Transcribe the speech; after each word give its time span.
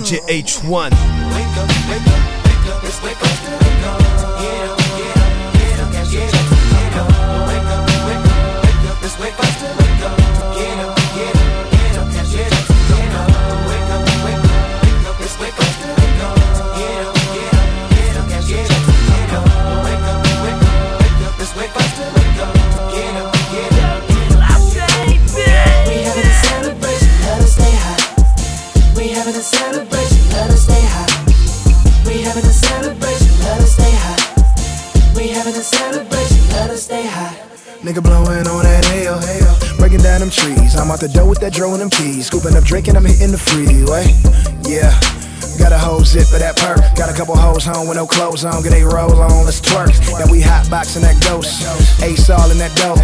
DJ 0.00 0.18
H1. 0.28 0.90
Wake 0.90 1.56
up, 1.58 1.68
wake 1.90 2.06
up, 2.08 3.04
wake 3.04 3.22
up, 3.22 4.79
Nigga 38.00 38.24
blowing 38.24 38.46
on 38.46 38.64
that 38.64 38.84
hell. 38.84 39.76
Breaking 39.78 40.00
down 40.00 40.20
them 40.20 40.30
trees. 40.30 40.76
I'm 40.76 40.90
out 40.90 41.00
the 41.00 41.08
door 41.08 41.28
with 41.28 41.40
that 41.40 41.52
dro 41.52 41.72
and 41.72 41.80
them 41.80 41.90
keys. 41.90 42.26
Scooping 42.26 42.56
up 42.56 42.64
drinking, 42.64 42.96
I'm 42.96 43.04
hitting 43.04 43.32
the 43.32 43.38
freeway. 43.38 44.06
Yeah. 44.68 44.92
Got 45.58 45.72
a 45.72 45.78
whole 45.78 46.00
zip 46.04 46.32
of 46.32 46.40
that 46.40 46.56
perk. 46.56 46.80
Got 46.96 47.12
a 47.12 47.16
couple 47.16 47.36
hoes 47.36 47.64
home 47.64 47.88
with 47.88 47.96
no 47.96 48.06
clothes 48.06 48.44
on. 48.44 48.62
Get 48.62 48.72
a 48.72 48.84
roll 48.84 49.12
on, 49.20 49.44
let's 49.44 49.60
twerk. 49.60 49.92
Now 50.18 50.30
we 50.30 50.40
hot 50.40 50.70
boxing 50.70 51.02
that 51.02 51.20
ghost. 51.22 51.60
Ace 52.02 52.30
all 52.30 52.50
in 52.50 52.58
that 52.58 52.74
dough. 52.76 52.96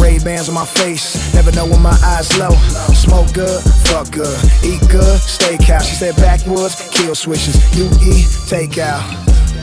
Ray 0.00 0.18
Bans 0.18 0.48
on 0.48 0.54
my 0.54 0.66
face. 0.66 1.16
Never 1.34 1.52
know 1.52 1.64
when 1.64 1.80
my 1.80 1.96
eyes 2.04 2.28
low. 2.38 2.52
Smoke 2.92 3.32
good, 3.32 3.62
fuck 3.88 4.10
good. 4.10 4.36
Eat 4.64 4.80
good, 4.90 5.20
steakhouse. 5.20 5.88
She 5.88 5.94
said 5.96 6.16
backwoods, 6.16 6.88
kill 6.90 7.14
switches. 7.14 7.56
You 7.76 7.88
eat, 8.04 8.28
take 8.48 8.76
out. 8.76 9.00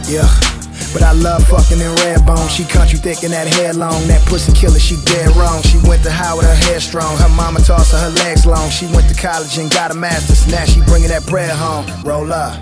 Yeah. 0.09 0.61
But 0.94 1.03
I 1.03 1.14
love 1.14 1.47
fucking 1.47 1.80
in 1.80 1.95
red 2.03 2.25
bone. 2.25 2.50
She 2.50 2.66
country 2.66 3.00
thick 3.00 3.23
and 3.23 3.31
that 3.34 3.47
hair 3.47 3.73
long. 3.73 4.08
That 4.08 4.22
pussy 4.28 4.52
killer, 4.52 4.80
she 4.80 4.97
dead 5.06 5.36
wrong. 5.38 5.61
She 5.64 5.78
went 5.88 6.03
to 6.03 6.11
Howard, 6.11 6.45
her 6.45 6.56
hair 6.56 6.80
strong. 6.81 7.16
Her 7.17 7.30
mama 7.30 7.59
tossed 7.61 7.94
her, 7.94 8.00
her 8.00 8.09
legs 8.23 8.45
long. 8.45 8.70
She 8.70 8.86
went 8.88 9.08
to 9.08 9.16
college 9.16 9.58
and 9.58 9.72
got 9.72 9.92
a 9.92 9.94
master's. 9.94 10.47
Now 10.52 10.66
she 10.66 10.81
bringing 10.81 11.09
that 11.09 11.25
bread 11.28 11.52
home. 11.52 11.86
Roll 12.03 12.31
up. 12.34 12.59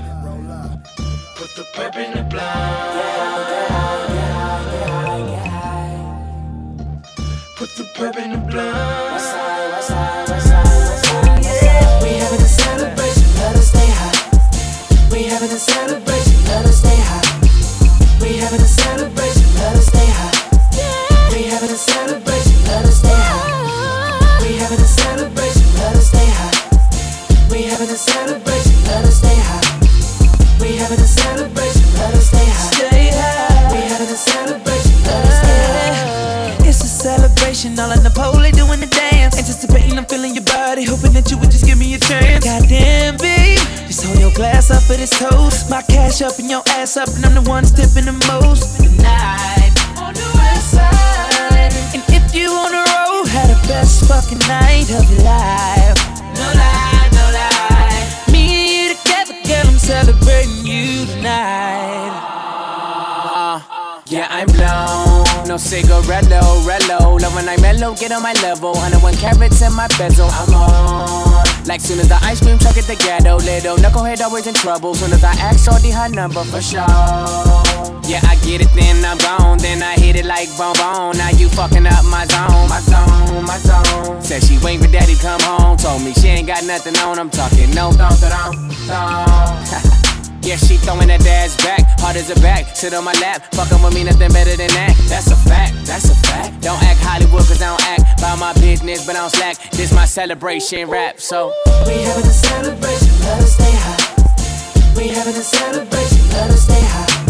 put 1.36 1.50
the 1.56 1.64
pep 1.74 1.96
in 1.96 2.12
the 2.14 2.24
blind. 2.24 3.10
Put 7.56 7.70
the 7.76 7.84
pep 7.96 8.18
in 8.18 8.32
the 8.32 8.38
blind. 8.38 9.20
We 12.04 12.10
having 12.22 12.42
a 12.42 12.48
celebration, 12.48 13.28
let 13.36 13.56
us 13.56 13.68
stay 13.70 13.90
high. 14.00 14.18
We 15.12 15.24
having 15.24 15.52
a 15.52 15.60
celebration, 15.60 15.99
having 27.90 27.96
a 27.96 27.98
celebration, 27.98 28.84
let 28.86 29.06
us 29.06 29.18
stay 29.18 29.40
high. 29.50 30.62
We 30.62 30.78
having 30.78 31.00
a 31.00 31.10
celebration, 31.10 31.86
let 31.98 32.14
us 32.14 32.28
stay 32.28 32.46
high. 32.46 32.70
Stay 32.70 33.10
high. 33.10 33.74
We 33.74 33.82
having 33.90 34.14
a 34.14 34.20
celebration, 34.30 34.94
let 35.10 35.26
us 35.26 35.38
stay 35.42 35.62
high. 35.66 36.70
It's 36.70 36.84
a 36.84 36.88
celebration, 36.88 37.80
all 37.80 37.92
in 37.92 38.04
the 38.04 38.12
pole, 38.12 38.46
doing 38.54 38.80
the 38.80 38.92
dance. 38.94 39.40
Anticipating, 39.40 39.98
I'm 39.98 40.06
feeling 40.06 40.36
your 40.36 40.44
body, 40.44 40.84
hoping 40.86 41.14
that 41.14 41.32
you 41.32 41.40
would 41.40 41.50
just 41.50 41.66
give 41.66 41.80
me 41.80 41.96
a 41.96 42.00
chance. 42.00 42.46
Goddamn, 42.46 43.18
babe, 43.18 43.58
just 43.88 44.06
hold 44.06 44.20
your 44.20 44.34
glass 44.34 44.70
up 44.70 44.84
for 44.84 44.94
this 44.94 45.10
toast. 45.18 45.70
My 45.72 45.82
cash 45.82 46.22
up 46.22 46.38
and 46.38 46.50
your 46.50 46.62
ass 46.78 46.96
up, 46.96 47.10
and 47.10 47.26
I'm 47.26 47.34
the 47.34 47.50
one 47.50 47.64
tipping 47.66 48.06
the 48.06 48.14
most. 48.30 48.78
Tonight, 48.78 49.74
on 49.98 50.14
the 50.14 50.30
west 50.38 50.78
side. 50.78 51.74
And 51.98 52.06
if 52.14 52.36
you 52.38 52.54
on 52.54 52.70
the 52.70 52.86
road, 52.86 53.26
had 53.34 53.50
the 53.50 53.58
best 53.66 54.06
fucking 54.06 54.46
night 54.46 54.94
of 54.94 55.10
your 55.10 55.26
life. 55.26 55.29
I'm 64.40 64.48
blown. 64.48 65.28
No 65.52 65.56
cigarello, 65.60 66.64
rello. 66.64 67.20
Love 67.20 67.36
when 67.36 67.50
I 67.50 67.58
mellow, 67.58 67.94
get 67.94 68.14
on 68.14 68.24
my 68.24 68.32
level. 68.42 68.72
101 68.72 69.16
carats 69.16 69.62
in 69.62 69.74
my 69.74 69.88
bezel. 70.00 70.30
I'm 70.32 70.54
on. 70.54 71.44
Like 71.66 71.82
soon 71.82 72.00
as 72.00 72.08
the 72.08 72.16
ice 72.24 72.40
cream 72.40 72.58
truck 72.58 72.78
at 72.78 72.86
the 72.86 72.96
ghetto. 72.96 73.36
Little 73.36 73.76
knucklehead 73.76 74.22
always 74.22 74.48
in 74.48 74.54
trouble. 74.54 74.96
Soon 74.96 75.12
as 75.12 75.26
I 75.26 75.34
ask 75.44 75.66
shorty 75.66 75.92
her 75.92 76.08
number 76.08 76.46
for 76.46 76.62
sure. 76.62 76.88
Yeah, 78.08 78.24
I 78.24 78.40
get 78.48 78.62
it, 78.62 78.72
then 78.74 79.04
I'm 79.04 79.18
gone. 79.18 79.58
Then 79.58 79.84
I 79.84 80.00
hit 80.00 80.16
it 80.16 80.26
like 80.26 80.48
bone 80.58 80.74
bone. 80.80 81.18
Now 81.18 81.32
you 81.32 81.50
fucking 81.50 81.86
up 81.86 82.06
my 82.06 82.24
zone, 82.26 82.70
my 82.72 82.80
zone, 82.80 83.44
my 83.44 83.58
zone. 83.58 84.22
Said 84.22 84.42
she 84.44 84.58
waiting 84.64 84.86
for 84.86 84.92
daddy 84.92 85.16
come 85.16 85.42
home. 85.42 85.76
Told 85.76 86.02
me 86.02 86.14
she 86.14 86.28
ain't 86.28 86.48
got 86.48 86.64
nothing 86.64 86.96
on. 87.04 87.20
I'm 87.20 87.30
talking 87.30 87.76
no, 87.76 87.92
don't, 87.92 88.16
don't, 88.24 88.56
don't. 88.88 89.99
Yeah, 90.42 90.56
she 90.56 90.78
throwing 90.78 91.08
that 91.08 91.26
ass 91.26 91.56
back, 91.64 91.84
hard 92.00 92.16
as 92.16 92.30
a 92.30 92.40
back. 92.42 92.76
Sit 92.76 92.94
on 92.94 93.04
my 93.04 93.14
lap, 93.20 93.44
fucking 93.54 93.82
with 93.84 93.94
me, 93.94 94.04
nothing 94.04 94.32
better 94.32 94.56
than 94.56 94.70
that. 94.70 94.96
That's 95.08 95.32
a 95.32 95.36
fact, 95.36 95.76
that's 95.86 96.10
a 96.10 96.16
fact. 96.28 96.62
Don't 96.62 96.82
act 96.84 97.00
Hollywood, 97.04 97.44
cause 97.46 97.62
I 97.62 97.76
don't 97.76 97.84
act 97.84 98.22
by 98.22 98.36
my 98.36 98.54
business, 98.54 99.06
but 99.06 99.16
I 99.16 99.20
don't 99.20 99.30
slack. 99.30 99.58
This 99.72 99.92
my 99.94 100.06
celebration 100.06 100.90
rap, 100.90 101.20
so. 101.20 101.54
We 101.86 102.02
having 102.08 102.26
a 102.26 102.34
celebration, 102.34 103.14
let 103.22 103.44
us 103.44 103.54
stay 103.54 103.76
high. 103.76 104.20
We 104.96 105.08
having 105.10 105.36
a 105.36 105.44
celebration, 105.44 106.24
let 106.32 106.50
us 106.52 106.64
stay 106.64 106.84
high. 106.88 107.30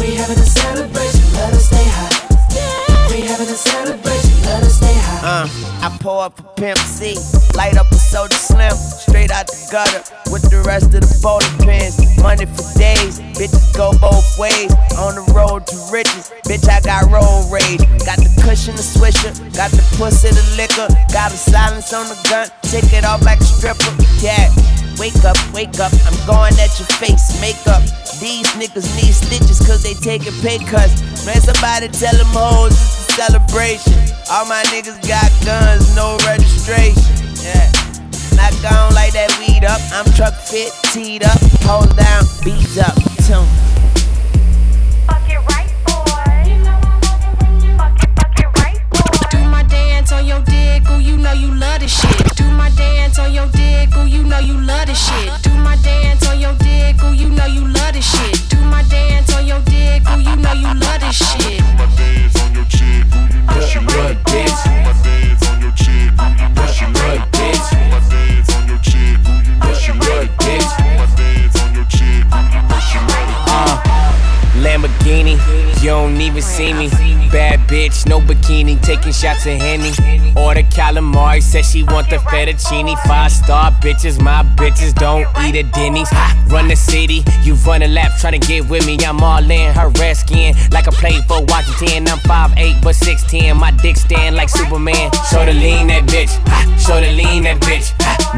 We 0.00 0.14
having 0.16 0.38
a 0.38 0.46
celebration, 0.46 1.24
let 1.36 1.52
us 1.52 1.66
stay 1.68 1.84
high. 1.84 3.12
We 3.12 3.20
having 3.22 3.48
a 3.48 3.56
celebration, 3.56 4.34
let 4.44 4.62
us 4.64 4.76
stay 4.76 4.86
high. 4.88 5.01
Uh, 5.22 5.46
I 5.78 5.96
pour 6.02 6.24
up 6.26 6.34
a 6.40 6.42
Pimp 6.58 6.78
C, 6.78 7.14
light 7.54 7.78
up 7.78 7.86
a 7.92 7.94
soda 7.94 8.34
slim, 8.34 8.74
straight 8.74 9.30
out 9.30 9.46
the 9.46 9.68
gutter 9.70 10.02
with 10.34 10.42
the 10.50 10.58
rest 10.66 10.90
of 10.98 11.06
the 11.06 11.14
bowling 11.22 11.46
pins. 11.62 11.94
Money 12.18 12.42
for 12.42 12.66
days, 12.74 13.22
bitches 13.38 13.70
go 13.70 13.94
both 14.02 14.26
ways. 14.34 14.74
On 14.98 15.14
the 15.14 15.22
road 15.30 15.62
to 15.70 15.78
riches, 15.94 16.34
bitch, 16.42 16.66
I 16.66 16.82
got 16.82 17.06
road 17.06 17.46
rage. 17.54 17.86
Got 18.02 18.18
the 18.18 18.34
cushion, 18.42 18.74
the 18.74 18.82
swisher, 18.82 19.30
got 19.54 19.70
the 19.70 19.86
pussy, 19.94 20.34
the 20.34 20.42
liquor, 20.58 20.90
got 21.14 21.30
a 21.30 21.38
silence 21.38 21.94
on 21.94 22.10
the 22.10 22.18
gun, 22.26 22.50
take 22.66 22.90
it 22.90 23.06
off 23.06 23.22
like 23.22 23.38
a 23.38 23.46
stripper. 23.46 23.94
Yeah. 24.18 24.50
Wake 24.98 25.22
up, 25.22 25.38
wake 25.54 25.78
up, 25.78 25.94
I'm 26.02 26.18
going 26.26 26.52
at 26.58 26.74
your 26.82 26.90
face, 26.98 27.38
makeup. 27.40 27.82
These 28.18 28.50
niggas 28.58 28.90
need 28.98 29.14
stitches 29.14 29.62
cause 29.62 29.86
they 29.86 29.94
taking 29.94 30.34
pay 30.42 30.58
cuts. 30.58 30.98
Man, 31.24 31.38
somebody 31.38 31.88
tell 31.94 32.14
them 32.18 32.26
hoes 32.34 32.74
celebration. 33.16 33.92
All 34.30 34.46
my 34.46 34.62
niggas 34.72 35.00
got 35.06 35.28
guns, 35.44 35.94
no 35.94 36.16
registration. 36.26 37.02
Yeah. 37.42 37.70
Not 38.34 38.52
gone 38.62 38.94
like 38.94 39.12
that 39.12 39.30
weed 39.38 39.64
up. 39.64 39.80
I'm 39.92 40.06
truck 40.14 40.34
fit, 40.34 40.72
teed 40.92 41.24
up, 41.24 41.38
hold 41.62 41.96
down, 41.96 42.24
beats 42.44 42.78
up, 42.78 42.96
tune. 43.26 43.46
On 50.22 50.28
your 50.28 50.42
dick, 50.42 50.88
ooh, 50.88 51.00
you 51.00 51.16
know 51.16 51.32
you 51.32 51.52
love 51.52 51.80
this 51.80 52.00
shit. 52.00 52.36
Do 52.36 52.44
my 52.50 52.70
dance 52.70 53.18
on 53.18 53.32
your 53.32 53.48
dick, 53.48 53.90
ooh, 53.96 54.06
you 54.06 54.22
know 54.22 54.38
you 54.38 54.60
love 54.60 54.86
this 54.86 55.08
shit. 55.08 55.42
Do 55.42 55.50
my 55.54 55.74
dance 55.82 56.24
on 56.28 56.38
your 56.38 56.54
dick, 56.54 57.02
ooh, 57.02 57.12
you 57.12 57.28
know 57.30 57.46
you 57.46 57.66
love 57.66 57.92
this 57.92 58.06
shit. 58.06 58.48
Do 58.48 58.58
my 58.60 58.84
dance 58.84 59.34
on 59.34 59.46
your 59.46 59.60
dick, 59.62 60.02
ooh, 60.08 60.20
you 60.20 60.36
know 60.36 60.52
you 60.52 60.72
love 60.74 61.00
this 61.00 61.16
shit. 61.16 61.60
My 61.76 61.86
dance 61.96 62.40
on 62.40 62.54
your 62.54 62.64
chick, 62.66 63.04
who 63.10 63.34
you 63.34 63.42
know 63.42 63.66
she 63.66 63.78
Good 63.80 64.16
bitch. 64.24 64.62
My 64.86 64.94
dance 65.02 65.48
on 65.48 65.60
your 65.60 65.72
chick, 65.72 66.12
who 66.14 66.26
you 66.38 66.48
know 66.54 66.66
she 66.70 66.84
Good 66.86 67.22
bitch. 67.34 67.66
My 67.90 68.00
dance 68.08 68.54
on 68.54 68.68
your 68.68 68.78
chick, 68.78 69.18
who 69.26 69.32
you 69.42 69.58
know 69.58 69.74
she 69.74 69.92
Good 69.92 70.28
bitch. 70.38 70.91
Lamborghini, 74.62 75.34
you 75.82 75.88
don't 75.88 76.20
even 76.20 76.40
see 76.40 76.72
me. 76.72 76.88
Bad 77.32 77.60
bitch, 77.68 78.06
no 78.06 78.20
bikini, 78.20 78.80
taking 78.80 79.12
shots 79.12 79.44
of 79.46 79.54
Henny. 79.54 79.90
Order 80.36 80.62
calamari, 80.62 81.42
said 81.42 81.64
she 81.64 81.82
want 81.82 82.08
the 82.10 82.16
fettuccine. 82.16 82.96
Five 83.06 83.32
star 83.32 83.72
bitches, 83.82 84.22
my 84.22 84.42
bitches 84.56 84.94
don't 84.94 85.26
eat 85.44 85.56
at 85.56 85.72
Denny's. 85.72 86.08
Ha, 86.10 86.38
Run 86.48 86.68
the 86.68 86.76
city, 86.76 87.24
you 87.42 87.54
run 87.66 87.82
a 87.82 87.88
lap, 87.88 88.12
trying 88.20 88.38
to 88.38 88.46
get 88.46 88.68
with 88.68 88.86
me. 88.86 88.98
I'm 89.04 89.20
all 89.20 89.50
in 89.50 89.74
her 89.74 89.88
red 89.98 90.16
skin, 90.16 90.54
like 90.70 90.86
I 90.86 90.90
played 90.90 91.24
for 91.24 91.42
Washington. 91.44 92.06
I'm 92.06 92.18
5'8, 92.18 92.82
but 92.82 92.94
6'10. 92.94 93.56
My 93.58 93.70
dick 93.70 93.96
stand 93.96 94.36
like 94.36 94.48
Superman. 94.48 95.10
Show 95.30 95.44
the 95.44 95.54
lean 95.54 95.88
that 95.88 96.04
bitch, 96.06 96.30
show 96.78 97.00
the 97.00 97.10
lean 97.12 97.44
that 97.44 97.60
bitch. 97.62 97.90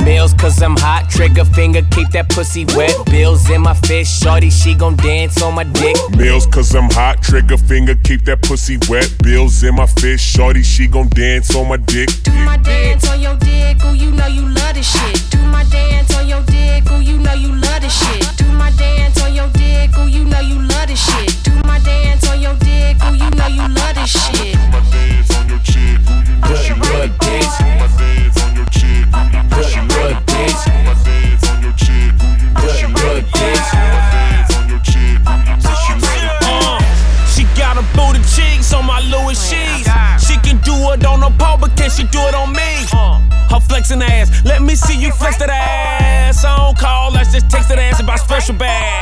Meals, 0.05 0.32
cause 0.35 0.62
I'm 0.62 0.76
hot, 0.76 1.11
trigger 1.11 1.44
finger, 1.44 1.82
keep 1.91 2.11
that 2.11 2.29
pussy 2.29 2.65
wet. 2.76 2.94
Bills 3.06 3.50
in 3.50 3.62
my 3.62 3.75
fist, 3.75 4.23
shorty, 4.23 4.50
she 4.50 4.75
gon' 4.75 4.97
dance 4.97 5.43
on 5.43 5.55
my 5.55 5.65
dick 5.65 5.97
meals, 6.16 6.46
cause 6.46 6.75
I'm 6.75 6.90
hot. 6.90 7.22
Trigger 7.22 7.56
finger, 7.56 7.94
keep 8.05 8.25
that 8.25 8.43
pussy 8.43 8.78
wet. 8.88 9.11
Bills 9.22 9.62
in 9.62 9.75
my 9.75 9.87
fist, 9.87 10.25
shorty, 10.25 10.62
she 10.62 10.87
gon' 10.87 11.08
dance 11.08 11.55
on 11.55 11.69
my 11.69 11.76
dick. 11.76 12.08
Do 12.22 12.32
my 12.32 12.56
dance 12.56 13.08
on 13.08 13.20
your 13.20 13.37
dick, 13.37 13.84
ooh, 13.84 13.94
you 13.94 14.11
know 14.11 14.26
you 14.26 14.49
love 14.49 14.75
this 14.75 14.90
shit. 14.90 15.31
Do 15.31 15.38
my 15.46 15.64
dance 15.64 16.14
on 16.16 16.28
your 16.28 16.43
dick, 16.43 16.90
ooh, 16.90 17.00
you 17.00 17.19
know 17.19 17.34
you 17.34 17.55
love 17.55 17.81
this 17.82 17.99
shit. 17.99 18.37
Do 18.37 18.46
my 18.52 18.70
dance 18.72 19.22
on 19.22 19.34
your 19.34 19.49
dick, 19.50 19.96
ooh, 19.99 20.06
you 20.06 20.25
know 20.25 20.40
you 20.40 20.61
love 20.62 20.88
this 20.88 21.05
shit. 21.05 21.43
Do 21.44 21.52
my 21.64 21.78
dance 21.81 22.28
on 22.28 22.40
your 22.40 22.56
dick, 22.56 22.96
ooh, 23.05 23.14
you 23.14 23.31
know 23.31 23.46
you 23.46 23.69
love 23.69 23.94
this 23.94 24.11
shit. 24.11 24.55
Do 24.55 24.61
my 24.70 24.81
dance 24.90 25.37
on 25.37 25.49
your 25.49 25.61
chick, 25.61 26.00
ooh, 26.11 26.22
you 26.25 26.40
know 26.40 26.62
you 26.62 26.75
love 26.75 27.19
this 27.20 27.56
shit. 27.56 28.34
flexing 43.94 44.02
ass. 44.02 44.44
Let 44.44 44.62
me 44.62 44.75
see 44.75 44.96
you 44.96 45.12
flex 45.12 45.37
that 45.38 45.50
ass. 45.50 46.44
I 46.44 46.56
don't 46.56 46.79
call, 46.79 47.17
I 47.17 47.25
just 47.25 47.50
text 47.50 47.69
that 47.69 47.79
ass 47.79 48.00
about 48.00 48.19
special 48.20 48.55
bag. 48.55 48.94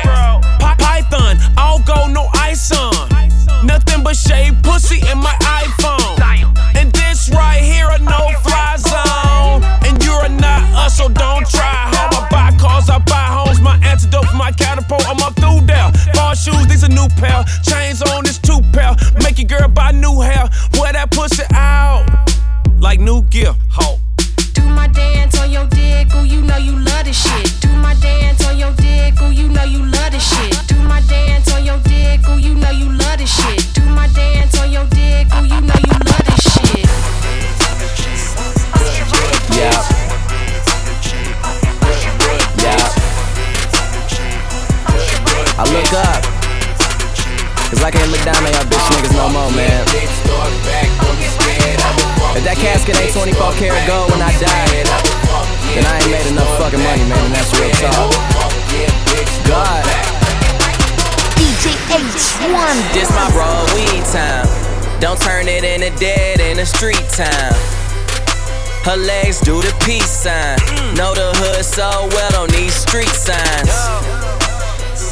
Her 68.85 68.97
legs 68.97 69.41
do 69.41 69.61
the 69.63 69.73
peace 69.85 70.11
sign. 70.11 70.59
Know 70.97 71.15
the 71.15 71.31
hood 71.39 71.65
so 71.65 72.09
well, 72.11 72.31
don't 72.33 72.53
need 72.53 72.71
street 72.71 73.09
signs. 73.09 74.32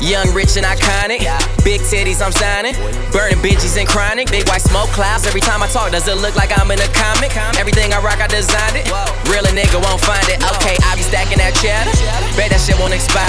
Young, 0.00 0.32
rich, 0.32 0.56
and 0.56 0.64
iconic. 0.64 1.20
Big 1.60 1.84
titties, 1.84 2.24
I'm 2.24 2.32
signing. 2.32 2.72
Burning 3.12 3.36
bitches 3.44 3.76
and 3.76 3.84
chronic. 3.86 4.32
Big 4.32 4.48
white 4.48 4.64
smoke 4.64 4.88
clouds. 4.96 5.26
Every 5.28 5.44
time 5.44 5.62
I 5.62 5.68
talk, 5.68 5.92
does 5.92 6.08
it 6.08 6.16
look 6.16 6.34
like 6.36 6.56
I'm 6.56 6.72
in 6.72 6.80
a 6.80 6.88
comic? 6.96 7.36
Everything 7.60 7.92
I 7.92 8.00
rock, 8.00 8.16
I 8.16 8.26
designed 8.26 8.80
it. 8.80 8.88
Real 9.28 9.44
a 9.44 9.52
nigga 9.52 9.76
won't 9.76 10.00
find 10.00 10.24
it. 10.32 10.40
Okay, 10.56 10.80
I 10.88 10.96
be 10.96 11.04
stacking 11.04 11.36
that 11.36 11.52
cheddar. 11.60 11.92
Bet 12.32 12.48
that 12.48 12.64
shit 12.64 12.80
won't 12.80 12.96
expire. 12.96 13.28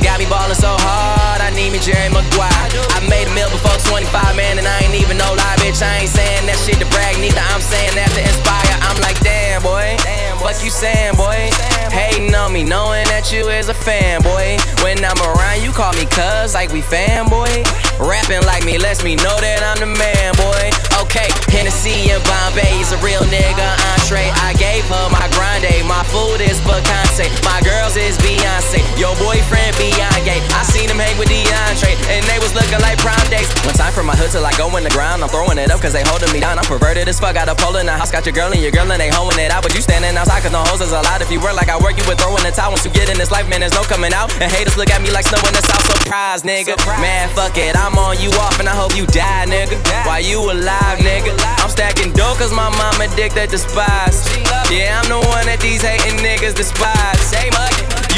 Got 0.00 0.16
me 0.16 0.26
ballin' 0.26 0.56
so 0.56 0.72
hard, 0.80 1.44
I 1.44 1.52
need 1.52 1.76
me 1.76 1.78
Jerry 1.84 2.08
Maguire. 2.08 2.48
I 2.96 3.04
made 3.12 3.28
a 3.28 3.32
meal 3.36 3.52
before 3.52 3.76
25, 3.84 4.08
man, 4.40 4.56
and 4.56 4.64
I 4.64 4.88
ain't 4.88 4.96
even 4.96 5.20
no 5.20 5.36
lie, 5.36 5.56
bitch. 5.60 5.84
I 5.84 6.00
ain't 6.00 6.12
saying 6.12 6.48
that 6.48 6.56
shit 6.64 6.80
to 6.80 6.88
brag, 6.88 7.20
neither. 7.20 7.44
I'm 7.52 7.60
saying 7.60 7.92
that 7.92 8.08
to 8.16 8.22
inspire. 8.24 8.74
I'm 8.88 8.96
like, 9.04 9.20
damn, 9.20 9.60
boy. 9.60 10.00
Fuck 10.46 10.62
you 10.62 10.70
saying, 10.70 11.16
boy. 11.16 11.50
Hating 11.90 12.32
on 12.32 12.52
me, 12.52 12.62
knowing 12.62 13.04
that 13.06 13.32
you 13.32 13.48
is 13.48 13.68
a 13.68 13.74
fanboy. 13.74 14.62
When 14.80 15.04
I'm 15.04 15.18
around, 15.18 15.60
you 15.60 15.72
call 15.72 15.92
me 15.94 16.06
cuz, 16.06 16.54
like 16.54 16.70
we 16.70 16.82
fanboy. 16.82 17.85
Rapping 17.96 18.44
like 18.44 18.64
me 18.64 18.76
lets 18.76 19.02
me 19.02 19.16
know 19.16 19.36
that 19.40 19.64
I'm 19.64 19.80
the 19.80 19.88
man, 19.88 20.36
boy. 20.36 20.68
Okay, 21.00 21.32
Hennessy 21.48 22.12
and 22.12 22.20
Bombay 22.28 22.76
is 22.76 22.92
a 22.92 22.98
real 23.00 23.24
nigga 23.32 23.68
entree. 23.96 24.28
I 24.44 24.52
gave 24.60 24.84
her 24.92 25.06
my 25.08 25.24
grande, 25.32 25.72
my 25.88 26.04
food 26.12 26.44
is 26.44 26.60
Bacante, 26.64 27.28
my 27.40 27.60
girls 27.64 27.96
is 27.96 28.20
Beyonce, 28.20 28.84
your 29.00 29.16
boyfriend 29.16 29.72
Beyonce. 29.80 30.36
I 30.52 30.60
seen 30.68 30.92
him 30.92 31.00
hang 31.00 31.16
with 31.16 31.32
DeAndre, 31.32 31.96
and 32.12 32.20
they 32.28 32.36
was 32.36 32.52
looking 32.52 32.80
like 32.84 33.00
prom 33.00 33.16
dates. 33.32 33.48
One 33.64 33.72
time 33.72 33.92
for 33.96 34.04
my 34.04 34.12
hood 34.12 34.28
till 34.28 34.44
I 34.44 34.52
go 34.60 34.68
in 34.76 34.84
the 34.84 34.92
ground, 34.92 35.24
I'm 35.24 35.32
throwing 35.32 35.56
it 35.56 35.72
up 35.72 35.80
cause 35.80 35.96
they 35.96 36.04
holding 36.04 36.28
me 36.32 36.40
down. 36.40 36.60
I'm 36.60 36.68
perverted 36.68 37.08
as 37.08 37.16
fuck, 37.16 37.32
got 37.32 37.48
a 37.48 37.56
pole 37.56 37.76
in 37.80 37.86
the 37.86 37.96
house, 37.96 38.12
got 38.12 38.28
your 38.28 38.36
girl 38.36 38.52
and 38.52 38.60
your 38.60 38.72
girl 38.72 38.88
and 38.92 39.00
they 39.00 39.08
hoeing 39.08 39.40
it 39.40 39.48
out. 39.48 39.64
But 39.64 39.72
you 39.72 39.80
standing 39.80 40.12
outside 40.16 40.44
cause 40.44 40.52
no 40.52 40.60
hoes 40.68 40.84
is 40.84 40.92
allowed. 40.92 41.22
If 41.22 41.32
you 41.32 41.40
work 41.40 41.56
like 41.56 41.72
I 41.72 41.80
work, 41.80 41.96
you 41.96 42.04
would 42.08 42.20
throw 42.20 42.36
in 42.36 42.44
the 42.44 42.52
towel. 42.52 42.76
Once 42.76 42.84
you 42.84 42.92
get 42.92 43.08
in 43.08 43.16
this 43.16 43.32
life, 43.32 43.48
man, 43.48 43.60
there's 43.64 43.72
no 43.72 43.84
coming 43.88 44.12
out. 44.12 44.28
And 44.40 44.52
haters 44.52 44.76
look 44.76 44.90
at 44.92 45.00
me 45.00 45.08
like 45.10 45.24
snow 45.24 45.40
in 45.48 45.54
the 45.56 45.64
south, 45.64 45.84
surprise, 45.96 46.44
nigga. 46.44 46.76
Man, 47.00 47.32
fuck 47.32 47.56
it, 47.56 47.76
I'm 47.86 47.94
on 48.02 48.18
you 48.18 48.34
off 48.42 48.58
and 48.58 48.66
I 48.66 48.74
hope 48.74 48.98
you 48.98 49.06
die, 49.06 49.46
nigga. 49.46 49.78
While 50.02 50.18
you 50.18 50.42
alive, 50.42 50.98
nigga. 50.98 51.30
I'm 51.62 51.70
stacking 51.70 52.10
dough 52.10 52.34
cause 52.34 52.50
my 52.50 52.66
mom 52.66 52.98
addicted 52.98 53.50
to 53.50 53.58
spies. 53.58 54.26
Yeah, 54.66 54.98
I'm 54.98 55.06
the 55.06 55.22
one 55.22 55.46
that 55.46 55.62
these 55.62 55.86
hating 55.86 56.18
niggas 56.18 56.58
despise. 56.58 57.30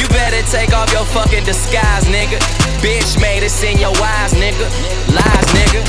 You 0.00 0.09
better 0.09 0.41
take 0.49 0.73
off 0.73 0.88
your 0.88 1.05
fucking 1.12 1.44
disguise, 1.44 2.09
nigga. 2.09 2.41
Bitch 2.81 3.20
made 3.20 3.44
us 3.44 3.61
in 3.61 3.76
your 3.76 3.93
eyes, 3.93 4.32
nigga. 4.41 4.65
Lies, 5.12 5.49
nigga. 5.53 5.85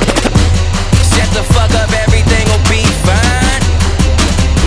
Shut 1.15 1.31
the 1.31 1.47
fuck 1.55 1.71
up, 1.79 1.87
everything 2.03 2.51
will 2.51 2.65
be 2.67 2.83
fine. 3.07 3.63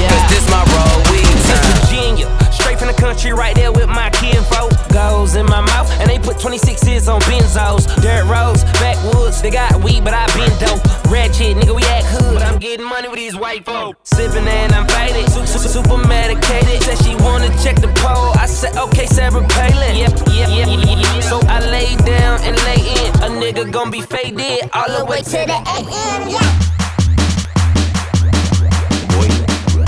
Cause 0.09 0.25
this 0.32 0.49
my 0.49 0.64
road, 0.73 1.05
we 1.12 1.20
time. 1.53 1.81
Virginia, 2.12 2.53
straight 2.53 2.79
from 2.79 2.88
the 2.88 2.94
country, 2.94 3.32
right 3.32 3.55
there 3.55 3.73
with 3.73 3.88
my 3.88 4.11
kinfolk. 4.11 4.70
Goes 4.93 5.35
in 5.35 5.47
my 5.47 5.61
mouth, 5.61 5.91
and 6.00 6.11
they 6.11 6.19
put 6.19 6.37
26s 6.37 7.12
on 7.12 7.20
benzos. 7.23 7.87
Dirt 8.03 8.25
roads, 8.25 8.64
backwoods, 8.81 9.41
they 9.41 9.50
got 9.50 9.82
weed, 9.82 10.05
but 10.05 10.12
I 10.14 10.26
been 10.35 10.53
dope. 10.59 10.82
Ratchet, 11.11 11.56
nigga, 11.56 11.75
we 11.75 11.82
act 11.85 12.06
hood, 12.06 12.35
but 12.35 12.43
I'm 12.43 12.59
getting 12.59 12.87
money 12.87 13.09
with 13.09 13.17
these 13.17 13.37
white 13.37 13.64
folk. 13.64 13.97
Sipping 14.05 14.47
and 14.47 14.73
I'm 14.73 14.87
faded, 14.88 15.31
su- 15.31 15.47
su- 15.47 15.69
super 15.69 15.97
medicated. 15.97 16.82
Said 16.82 16.99
she 17.05 17.14
wanna 17.17 17.49
check 17.62 17.76
the 17.76 17.88
pole, 18.00 18.32
I 18.38 18.47
said, 18.47 18.76
okay, 18.76 19.07
Sarah 19.07 19.47
Palin. 19.49 19.97
Yep, 19.97 20.12
yep, 20.28 20.49
yep, 20.50 20.69
yep. 20.69 21.23
So 21.23 21.40
I 21.49 21.61
lay 21.71 21.97
down 22.04 22.40
and 22.42 22.57
lay 22.64 22.81
in. 22.81 23.11
A 23.25 23.28
nigga 23.40 23.71
gon' 23.71 23.90
be 23.90 24.02
faded 24.02 24.69
all 24.75 24.88
the 24.99 25.04
way 25.04 25.23
to 25.23 25.31
the 25.31 25.59
AM, 25.76 26.28
yeah. 26.28 26.73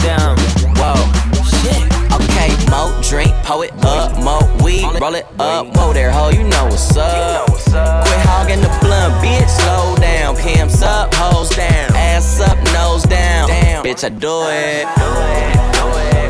down. 0.04 0.43
Whoa. 2.68 2.90
Mo 2.90 3.02
drink, 3.02 3.30
it 3.30 3.84
up, 3.84 4.16
mo 4.22 4.38
weed, 4.64 4.84
roll 5.00 5.14
it 5.14 5.26
up, 5.38 5.76
whoa 5.76 5.92
there, 5.92 6.10
ho, 6.10 6.30
you 6.30 6.44
know 6.44 6.64
what's 6.64 6.96
up. 6.96 7.46
Quit 7.46 8.20
hogging 8.26 8.60
the 8.60 8.68
blunt, 8.80 9.14
bitch, 9.24 9.48
slow 9.48 9.96
down. 9.96 10.36
Pimps 10.36 10.82
up, 10.82 11.14
hoes 11.14 11.50
down, 11.50 11.94
ass 11.94 12.40
up, 12.40 12.56
nose 12.72 13.04
down. 13.04 13.48
Bitch, 13.84 14.04
I 14.04 14.08
do 14.08 14.44
it. 14.48 14.86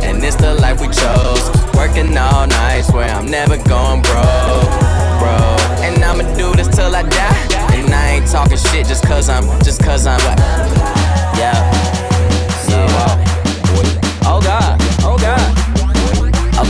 And 0.04 0.22
it's 0.22 0.36
the 0.36 0.54
life 0.54 0.80
we 0.80 0.86
chose. 0.88 1.50
Working 1.74 2.16
all 2.16 2.46
night, 2.46 2.82
swear 2.82 3.08
I'm 3.10 3.26
never 3.26 3.56
going 3.56 4.02
broke, 4.02 4.70
bro. 5.18 5.36
And 5.84 6.02
I'ma 6.02 6.22
do 6.36 6.54
this 6.54 6.68
till 6.68 6.94
I 6.94 7.02
die. 7.02 7.74
And 7.74 7.92
I 7.92 8.16
ain't 8.16 8.26
talking 8.30 8.56
shit 8.56 8.86
just 8.86 9.04
cause 9.06 9.28
I'm, 9.28 9.44
just 9.62 9.82
cause 9.82 10.06
I'm 10.06 10.20
what? 10.20 10.38
Yeah. 11.38 12.03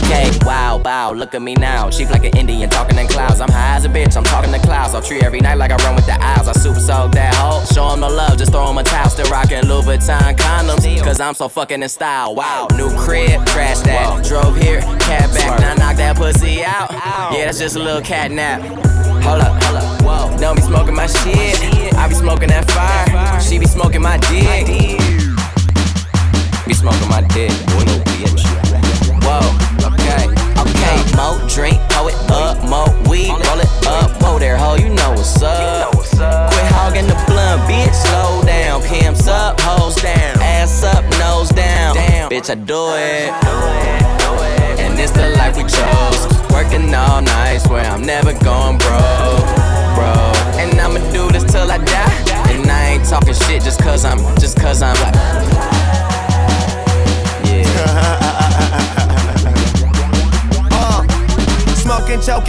God. 0.09 0.45
Wow, 0.45 0.81
wow, 0.83 1.13
look 1.13 1.33
at 1.33 1.41
me 1.41 1.55
now. 1.55 1.89
Chief 1.89 2.09
like 2.11 2.25
an 2.25 2.37
Indian, 2.37 2.69
talking 2.69 2.97
in 2.97 3.07
clouds. 3.07 3.39
I'm 3.39 3.49
high 3.49 3.77
as 3.77 3.85
a 3.85 3.89
bitch, 3.89 4.17
I'm 4.17 4.23
talking 4.23 4.51
to 4.51 4.59
clouds. 4.59 4.93
I'll 4.93 5.01
treat 5.01 5.23
every 5.23 5.39
night 5.39 5.57
like 5.57 5.71
I 5.71 5.77
run 5.77 5.95
with 5.95 6.05
the 6.05 6.17
owls. 6.19 6.47
I 6.47 6.53
super 6.53 6.79
soak 6.79 7.13
that 7.13 7.33
hoe. 7.35 7.63
Show 7.73 7.89
'em 7.91 8.01
no 8.01 8.09
love, 8.09 8.37
just 8.37 8.51
throw 8.51 8.65
throw 8.65 8.71
'em 8.71 8.77
a 8.77 8.83
towel. 8.83 9.09
Still 9.09 9.29
rocking 9.29 9.63
Louboutin 9.63 10.35
condoms, 10.37 11.03
cause 11.03 11.19
I'm 11.19 11.33
so 11.33 11.47
fucking 11.47 11.81
in 11.83 11.89
style. 11.89 12.35
Wow, 12.35 12.67
new 12.75 12.89
crib, 12.97 13.45
trash 13.45 13.79
that. 13.79 14.23
Drove 14.23 14.55
here, 14.57 14.81
cat 14.99 15.33
back, 15.33 15.59
now 15.59 15.75
knock 15.75 15.97
that 15.97 16.15
pussy 16.15 16.63
out. 16.63 16.91
Yeah, 17.31 17.45
that's 17.45 17.59
just 17.59 17.75
a 17.75 17.79
little 17.79 18.01
cat 18.01 18.31
nap. 18.31 18.61
Hold 19.23 19.41
up, 19.41 19.63
hold 19.63 19.77
up, 19.77 20.01
whoa. 20.01 20.37
Don't 20.37 20.55
be 20.55 20.61
smoking 20.61 20.95
my 20.95 21.07
shit. 21.07 21.95
I 21.95 22.07
be 22.07 22.15
smoking 22.15 22.49
that 22.49 22.69
fire. 22.71 23.41
She 23.41 23.57
be 23.57 23.65
smoking 23.65 24.01
my 24.01 24.17
dick. 24.17 24.67
Be 26.67 26.73
smoking 26.73 27.09
my 27.09 27.21
dick, 27.21 27.51
boy, 27.67 27.83
no 27.85 27.99
bitch. 28.09 28.43
Whoa, 29.25 29.41
okay, 30.05 30.29
okay. 30.61 30.97
Mo 31.15 31.39
drink, 31.47 31.81
pull 31.89 32.07
it 32.07 32.15
up, 32.29 32.61
mo 32.69 32.85
weed, 33.09 33.29
roll 33.29 33.59
it 33.59 33.87
up. 33.87 34.11
Whoa 34.21 34.37
there, 34.39 34.57
ho, 34.57 34.75
you 34.75 34.89
know 34.89 35.11
what's 35.11 35.41
up. 35.41 35.91
Quit 35.93 36.65
hogging 36.71 37.07
the 37.07 37.15
blunt, 37.27 37.61
bitch, 37.63 37.93
slow 37.93 38.43
down. 38.45 38.81
Pimps 38.83 39.27
up, 39.27 39.59
hoes 39.61 39.95
down. 39.95 40.39
Ass 40.41 40.83
up, 40.83 41.03
nose 41.19 41.49
down. 41.49 41.95
Bitch, 42.29 42.49
I 42.49 42.55
do 42.55 42.93
it. 42.95 43.31
And 44.79 44.99
it's 44.99 45.11
the 45.11 45.29
life 45.37 45.57
we 45.57 45.63
chose. 45.63 46.27
Working 46.51 46.93
all 46.93 47.21
night, 47.21 47.59
swear 47.59 47.85
I'm 47.85 48.03
never 48.05 48.31
going 48.33 48.77
broke, 48.77 49.45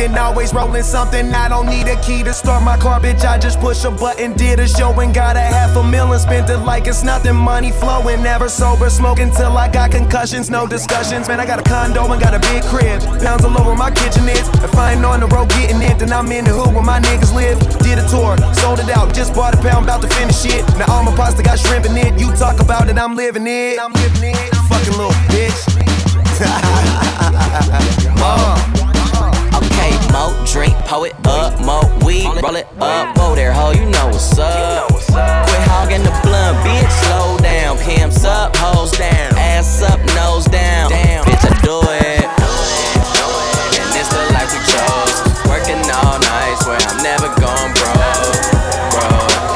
Uh, 0.06 0.08
smoking, 0.08 0.18
always 0.18 0.54
rolling 0.54 0.82
something. 0.82 1.34
I 1.34 1.48
don't 1.48 1.66
need 1.66 1.88
a 1.88 2.00
key 2.00 2.22
to 2.22 2.32
start 2.32 2.62
my 2.62 2.76
car, 2.76 3.00
bitch. 3.00 3.24
I 3.24 3.38
just 3.38 3.60
push 3.60 3.84
a 3.84 3.90
button, 3.90 4.34
did 4.34 4.60
a 4.60 4.68
show 4.68 4.92
and 5.00 5.12
got 5.14 5.36
a 5.36 5.40
half 5.40 5.76
a 5.76 5.82
million. 5.82 6.18
Spent 6.18 6.48
it 6.50 6.58
like 6.58 6.86
it's 6.86 7.02
nothing, 7.02 7.34
money 7.34 7.72
flowing. 7.72 8.22
Never 8.22 8.48
sober, 8.48 8.90
smoking 8.90 9.30
till 9.30 9.56
I 9.56 9.68
got 9.68 9.90
concussions, 9.90 10.50
no 10.50 10.66
discussions. 10.66 11.28
Man, 11.28 11.40
I 11.40 11.46
got 11.46 11.58
a 11.58 11.62
condo 11.62 12.10
and 12.12 12.20
got 12.20 12.34
a 12.34 12.40
big 12.40 12.62
crib. 12.64 13.00
Pounds 13.20 13.44
all 13.44 13.58
over 13.58 13.74
my 13.74 13.90
kitchen 13.90 14.28
is. 14.28 14.48
If 14.62 14.76
I 14.76 14.92
ain't 14.92 15.04
on 15.04 15.20
the 15.20 15.26
road 15.26 15.48
getting 15.50 15.82
it, 15.82 15.98
then 15.98 16.12
I'm 16.12 16.30
in 16.30 16.44
the 16.44 16.52
hood 16.52 16.74
where 16.74 16.84
my 16.84 17.00
niggas 17.00 17.34
live. 17.34 17.58
Did 17.82 17.98
a 17.98 18.06
tour, 18.08 18.36
sold 18.54 18.78
it 18.78 18.90
out, 18.90 19.14
just 19.14 19.34
bought 19.34 19.54
a 19.54 19.58
pound, 19.58 19.86
about 19.86 20.02
to 20.02 20.08
finish 20.08 20.44
it. 20.44 20.62
Now 20.78 20.92
all 20.92 21.02
my 21.02 21.14
pasta 21.16 21.42
got 21.42 21.58
shrimp 21.58 21.86
in 21.86 21.96
it. 21.96 22.18
You 22.20 22.30
talk 22.36 22.60
about 22.60 22.88
it, 22.88 22.98
I'm 22.98 23.16
living 23.16 23.46
it. 23.46 23.78
I'm 23.80 23.92
living 23.92 24.30
it. 24.30 24.54
Fucking 24.70 24.96
little 24.96 25.16
bitch. 25.32 25.74
Okay, 26.36 26.52
mo 28.20 28.85
drink, 30.56 30.74
pour 30.88 31.06
it 31.06 31.14
up, 31.28 31.52
mo 31.60 31.84
weed, 32.00 32.24
roll 32.40 32.56
it 32.56 32.66
up, 32.80 33.14
go 33.14 33.34
there, 33.36 33.52
ho, 33.52 33.72
you 33.76 33.84
know 33.92 34.06
what's 34.08 34.38
up. 34.38 34.88
Quit 34.88 35.62
hogging 35.68 36.00
the 36.00 36.14
blunt, 36.24 36.56
bitch, 36.64 36.92
slow 37.04 37.36
down, 37.44 37.76
pimps 37.84 38.24
up, 38.24 38.56
hoes 38.56 38.92
down, 38.96 39.36
ass 39.36 39.82
up, 39.84 40.00
nose 40.16 40.48
down, 40.48 40.88
bitch, 41.28 41.44
I 41.44 41.52
do 41.60 41.76
it. 42.00 42.24
And 43.76 43.88
the 43.92 44.24
life 44.32 44.48
we 44.48 44.60
chose, 44.64 45.16
working 45.44 45.80
all 46.00 46.16
night, 46.24 46.56
swear 46.64 46.80
I'm 46.88 47.04
never 47.04 47.28
bro. 47.36 47.52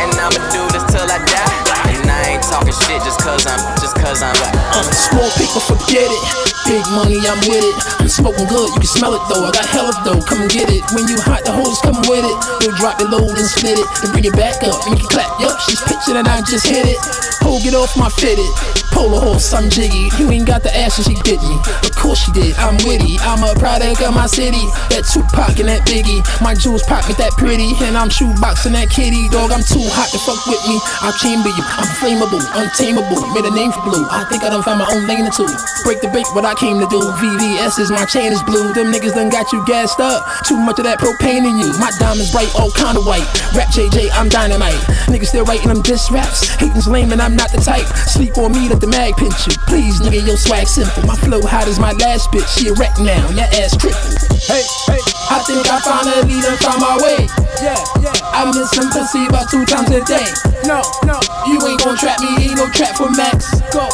And 0.04 0.12
I'ma 0.20 0.40
do 0.52 0.68
this 0.68 0.84
till 0.92 1.08
I 1.08 1.16
die, 1.24 1.96
and 1.96 2.10
I 2.12 2.36
ain't 2.36 2.44
talking 2.44 2.76
shit 2.76 3.00
just 3.08 3.20
cause 3.24 3.46
I'm, 3.48 3.60
just 3.80 3.96
cause 4.10 4.26
I'm. 4.26 4.34
Uh, 4.34 4.82
small 4.90 5.30
people 5.38 5.62
forget 5.62 6.10
it. 6.10 6.22
Big 6.66 6.82
money, 6.90 7.22
I'm 7.30 7.38
with 7.46 7.62
it. 7.62 7.76
I'm 8.02 8.10
smoking 8.10 8.46
good, 8.50 8.68
you 8.74 8.82
can 8.82 8.90
smell 8.90 9.14
it 9.14 9.22
though. 9.30 9.46
I 9.46 9.50
got 9.54 9.66
hella 9.70 9.94
dough, 10.02 10.22
come 10.26 10.42
and 10.42 10.50
get 10.50 10.66
it. 10.66 10.82
When 10.90 11.06
you 11.06 11.18
hot, 11.22 11.46
the 11.46 11.54
hoes 11.54 11.78
come 11.82 11.98
with 12.10 12.26
it. 12.26 12.36
They'll 12.58 12.74
drop 12.74 12.98
the 12.98 13.06
load 13.06 13.30
and 13.30 13.46
split 13.46 13.78
it, 13.78 13.86
then 14.02 14.10
bring 14.10 14.26
it 14.26 14.34
back 14.34 14.62
up 14.66 14.82
and 14.86 14.98
you 14.98 15.06
can 15.06 15.10
clap. 15.14 15.30
Yup, 15.38 15.54
she's 15.62 15.82
pitching 15.86 16.18
and 16.18 16.26
I 16.26 16.42
just 16.42 16.66
hit 16.66 16.86
it. 16.86 16.98
Ho, 17.46 17.58
get 17.62 17.74
off 17.74 17.94
my 17.96 18.10
fitted. 18.18 18.46
Polo 18.90 19.18
horse, 19.18 19.54
I'm 19.54 19.70
jiggy. 19.70 20.10
You 20.18 20.30
ain't 20.30 20.46
got 20.46 20.62
the 20.62 20.70
ass 20.76 20.98
and 20.98 21.06
she 21.06 21.16
did 21.22 21.40
me. 21.40 21.56
Of 21.86 21.94
course 21.96 22.20
she 22.26 22.30
did, 22.32 22.54
I'm 22.58 22.76
witty. 22.84 23.16
I'm 23.22 23.42
a 23.42 23.54
product 23.58 24.02
of 24.02 24.14
my 24.14 24.26
city. 24.26 24.60
That 24.92 25.06
Tupac 25.06 25.58
and 25.58 25.70
that 25.70 25.86
Biggie. 25.86 26.20
My 26.42 26.54
jewels 26.54 26.82
pocket 26.84 27.16
that 27.18 27.32
pretty. 27.38 27.72
And 27.82 27.96
I'm 27.96 28.10
shoeboxing 28.10 28.74
that 28.76 28.90
kitty. 28.90 29.30
Dog, 29.30 29.50
I'm 29.50 29.64
too 29.64 29.82
hot 29.94 30.10
to 30.12 30.18
fuck 30.20 30.42
with 30.46 30.62
me. 30.68 30.76
I'll 31.00 31.16
chamber 31.16 31.48
you. 31.48 31.64
I'm 31.80 31.90
flammable, 31.98 32.44
untamable. 32.54 33.24
Made 33.32 33.48
a 33.48 33.54
name 33.54 33.72
for 33.72 33.82
blue. 33.88 33.99
I 34.08 34.24
think 34.30 34.42
I 34.44 34.48
done 34.48 34.62
found 34.62 34.78
my 34.78 34.88
own 34.88 35.06
lane 35.06 35.26
or 35.26 35.34
two. 35.34 35.48
Break 35.84 36.00
the 36.00 36.08
bank, 36.08 36.28
what 36.34 36.44
I 36.44 36.54
came 36.54 36.80
to 36.80 36.88
do. 36.88 37.00
VVS 37.20 37.78
is 37.78 37.90
my 37.90 38.04
chain 38.06 38.32
is 38.32 38.42
blue. 38.44 38.72
Them 38.72 38.92
niggas 38.92 39.14
done 39.14 39.28
got 39.28 39.52
you 39.52 39.64
gassed 39.66 40.00
up. 40.00 40.24
Too 40.46 40.56
much 40.56 40.78
of 40.78 40.84
that 40.84 40.98
propane 40.98 41.44
in 41.44 41.58
you. 41.58 41.68
My 41.76 41.90
diamonds 41.98 42.32
bright, 42.32 42.48
all 42.54 42.70
kind 42.72 42.96
of 42.96 43.04
white. 43.04 43.26
Rap 43.52 43.68
JJ, 43.68 44.10
I'm 44.14 44.28
dynamite. 44.28 44.80
Niggas 45.10 45.34
still 45.34 45.44
writing 45.44 45.68
them 45.68 45.82
diss 45.82 46.10
raps. 46.10 46.48
Hating's 46.56 46.88
lame 46.88 47.12
and 47.12 47.20
I'm 47.20 47.36
not 47.36 47.52
the 47.52 47.60
type. 47.60 47.86
Sleep 48.08 48.36
on 48.38 48.52
me, 48.52 48.68
let 48.68 48.80
the 48.80 48.88
mag 48.88 49.16
pinch 49.16 49.36
you. 49.46 49.54
Please, 49.66 50.00
nigga, 50.00 50.24
your 50.24 50.36
swag 50.36 50.66
simple. 50.66 51.04
My 51.04 51.16
flow 51.16 51.42
hot 51.42 51.68
as 51.68 51.78
my 51.78 51.92
last 51.98 52.30
bitch. 52.30 52.46
She 52.56 52.68
a 52.68 52.74
wreck 52.74 52.94
now, 53.02 53.28
your 53.34 53.50
ass 53.58 53.76
crippled. 53.76 54.16
Hey, 54.46 54.64
hey, 54.88 55.02
I 55.28 55.42
think 55.44 55.66
I 55.66 55.82
finally 55.82 56.40
done 56.40 56.58
found 56.62 56.80
my 56.80 56.96
way. 57.02 57.26
Yeah, 57.60 57.76
yeah. 58.00 58.14
I 58.32 58.48
miss 58.54 58.70
some 58.70 58.88
pussy 58.88 59.26
about 59.26 59.50
two 59.50 59.66
times 59.66 59.90
a 59.90 60.00
day. 60.06 60.24
No, 60.64 60.80
no, 61.04 61.18
you 61.50 61.58
ain't 61.66 61.82
gon' 61.82 61.98
trap 61.98 62.20
me, 62.22 62.30
ain't 62.48 62.56
no 62.56 62.70
trap 62.70 62.96
for 62.96 63.10
Max. 63.10 63.60
Go, 63.74 63.89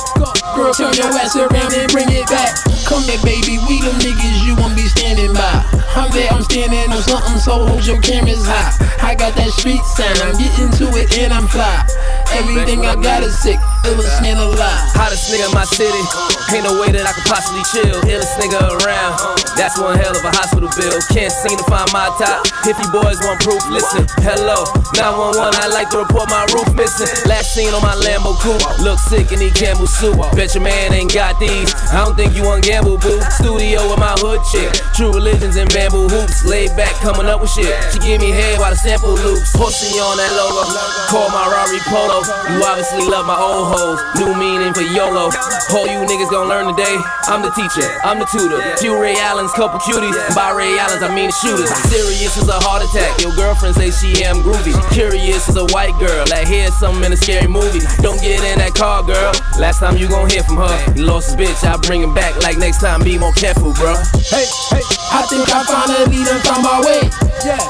girl, 0.54 0.72
turn 0.72 0.92
your 0.94 1.12
ass 1.12 1.36
around 1.36 1.72
and 1.74 1.90
bring 1.92 2.08
it 2.10 2.26
back. 2.28 2.56
Come 2.88 3.02
here, 3.04 3.20
baby, 3.22 3.58
we 3.68 3.80
them 3.80 3.96
niggas 4.00 4.46
you 4.46 4.56
won't 4.56 4.76
be 4.76 4.86
standing 4.88 5.32
by. 5.34 5.64
I'm 5.94 6.10
there, 6.12 6.30
I'm 6.30 6.42
standing 6.42 6.92
on 6.92 7.02
something, 7.02 7.38
so 7.38 7.66
hold 7.66 7.86
your 7.86 8.00
cameras 8.00 8.46
high. 8.46 8.72
I 9.02 9.14
got 9.14 9.34
that 9.36 9.50
street 9.50 9.82
sound, 9.96 10.18
I'm 10.20 10.36
getting 10.36 10.70
to 10.80 10.86
it 10.96 11.18
and 11.18 11.32
I'm 11.32 11.48
fly. 11.48 11.86
Everything 12.32 12.84
I 12.84 12.96
got 12.96 13.22
is 13.22 13.38
sick, 13.38 13.58
Hottest 13.87 15.31
nigga 15.31 15.47
in 15.47 15.55
my 15.55 15.62
city. 15.62 16.02
Ain't 16.50 16.66
no 16.66 16.75
way 16.83 16.90
that 16.90 17.07
I 17.07 17.14
could 17.14 17.28
possibly 17.31 17.62
chill. 17.71 17.95
Illest 18.11 18.35
nigga 18.43 18.59
around. 18.83 19.14
That's 19.55 19.78
one 19.78 19.95
hell 19.95 20.11
of 20.11 20.25
a 20.26 20.33
hospital 20.35 20.66
bill. 20.75 20.99
Can't 21.14 21.31
seem 21.31 21.55
to 21.55 21.66
find 21.71 21.87
my 21.95 22.11
top. 22.19 22.43
If 22.66 22.75
you 22.75 22.88
boys 22.90 23.23
want 23.23 23.38
proof, 23.38 23.62
listen. 23.71 24.02
Hello, 24.26 24.66
911. 24.99 25.62
I 25.62 25.71
like 25.71 25.95
to 25.95 26.02
report 26.02 26.26
my 26.26 26.43
roof 26.50 26.66
missing. 26.75 27.07
Last 27.31 27.55
seen 27.55 27.71
on 27.71 27.83
my 27.87 27.95
Lambo 28.02 28.35
coupe. 28.43 28.59
Look 28.83 28.99
sick 28.99 29.31
in 29.31 29.38
these 29.38 29.55
Campbell 29.55 29.87
suit. 29.87 30.19
Bet 30.35 30.59
your 30.59 30.66
man 30.66 30.90
ain't 30.90 31.14
got 31.14 31.38
these. 31.38 31.71
I 31.95 32.02
don't 32.02 32.19
think 32.19 32.35
you 32.35 32.43
want 32.43 32.66
gamble, 32.66 32.99
boo. 32.99 33.23
Studio 33.38 33.87
with 33.87 34.02
my 34.02 34.19
hood 34.19 34.43
chick. 34.50 34.75
True 34.99 35.14
religions 35.14 35.55
and 35.55 35.71
bamboo 35.71 36.11
hoops. 36.11 36.43
Laid 36.43 36.75
back, 36.75 36.90
coming 36.99 37.31
up 37.31 37.38
with 37.38 37.55
shit. 37.55 37.71
She 37.95 38.02
give 38.02 38.19
me 38.19 38.35
head 38.35 38.59
while 38.59 38.75
the 38.75 38.81
sample 38.81 39.14
loops. 39.14 39.55
Pussy 39.55 40.02
on 40.02 40.19
that 40.19 40.33
logo. 40.35 40.66
Call 41.14 41.31
my 41.31 41.47
Rari 41.47 41.78
Polo. 41.87 42.26
You 42.50 42.59
obviously 42.66 43.07
love 43.07 43.26
my 43.31 43.38
old 43.38 43.71
hoes. 43.76 44.00
New 44.16 44.33
meaning 44.40 44.73
for 44.73 44.83
YOLO. 44.83 45.28
All 45.76 45.87
you 45.87 46.00
niggas 46.09 46.30
gon' 46.33 46.49
learn 46.49 46.73
today. 46.73 46.97
I'm 47.28 47.42
the 47.45 47.52
teacher, 47.52 47.85
I'm 48.02 48.18
the 48.18 48.28
tutor. 48.33 48.59
Few 48.80 48.97
Ray 48.97 49.16
Allens, 49.21 49.52
couple 49.52 49.78
cuties. 49.80 50.16
By 50.35 50.56
Ray 50.56 50.78
Allens, 50.78 51.02
I 51.02 51.12
mean 51.12 51.30
shooters. 51.30 51.68
Serious 51.92 52.37
as 52.40 52.49
a 52.49 52.59
heart 52.64 52.83
attack. 52.83 53.21
Your 53.21 53.35
girlfriend 53.37 53.76
say 53.76 53.90
she 53.90 54.25
am 54.25 54.40
groovy. 54.40 54.73
Curious 54.92 55.49
as 55.49 55.56
a 55.56 55.66
white 55.76 55.95
girl. 56.00 56.25
That 56.26 56.49
hear 56.49 56.71
something 56.73 57.04
in 57.04 57.12
a 57.12 57.16
scary 57.16 57.49
movie. 57.49 57.85
Don't 58.00 58.21
get 58.21 58.40
in 58.40 58.59
that 58.59 58.75
car, 58.75 59.02
girl. 59.02 59.33
Last 59.61 59.80
time 59.80 59.97
you 59.97 60.09
gon' 60.09 60.30
hear 60.30 60.42
from 60.42 60.56
her. 60.56 60.76
You 60.97 61.04
lost 61.04 61.37
his 61.37 61.37
bitch, 61.37 61.61
I 61.66 61.76
bring 61.76 62.00
him 62.02 62.14
back. 62.14 62.33
Like 62.42 62.56
next 62.59 62.80
time, 62.80 63.02
be 63.02 63.18
more 63.18 63.33
careful, 63.33 63.75
bro. 63.75 63.95
Hey, 64.33 64.49
hey, 64.73 64.85
I 65.12 65.26
think 65.28 65.45
I 65.52 65.61
finally 65.68 66.25
done 66.25 66.40
found 66.42 66.62
my 66.62 66.80
way. 66.80 67.36
Yeah. 67.45 67.61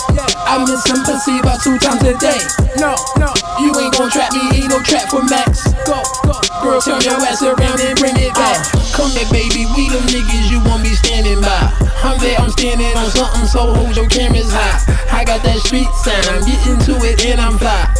I 0.46 0.62
miss 0.62 0.84
some 0.86 1.02
pussy 1.02 1.42
about 1.42 1.58
two 1.58 1.76
times 1.82 2.02
a 2.06 2.14
day. 2.22 2.38
No, 2.78 2.94
no, 3.18 3.34
you 3.58 3.74
ain't 3.82 3.92
gon' 3.98 4.10
trap 4.10 4.30
me, 4.30 4.62
ain't 4.62 4.70
no 4.70 4.78
trap 4.78 5.10
for 5.10 5.24
Max. 5.26 5.66
Go, 5.82 5.98
go, 6.22 6.38
girl, 6.62 6.80
turn 6.80 7.02
your 7.02 7.18
ass 7.26 7.42
around 7.42 7.82
and 7.82 7.98
bring 7.98 8.14
it 8.14 8.32
back. 8.38 8.62
Come 8.94 9.10
here, 9.10 9.26
baby, 9.34 9.66
we 9.74 9.90
them 9.90 10.06
niggas 10.06 10.46
you 10.48 10.62
won't 10.62 10.86
be 10.86 10.94
standing 10.94 11.42
by. 11.42 11.72
I'm 12.06 12.16
there, 12.22 12.38
I'm 12.38 12.50
standing 12.54 12.94
on 12.94 13.10
something, 13.10 13.46
so 13.50 13.74
hold 13.74 13.96
your 13.96 14.08
cameras 14.08 14.52
high. 14.54 14.78
I 15.10 15.24
got 15.24 15.42
that 15.42 15.58
street 15.66 15.90
sound, 16.06 16.24
I'm 16.30 16.42
getting 16.46 16.78
to 16.86 16.94
it 17.02 17.26
and 17.26 17.40
I'm 17.40 17.58
fly. 17.58 17.90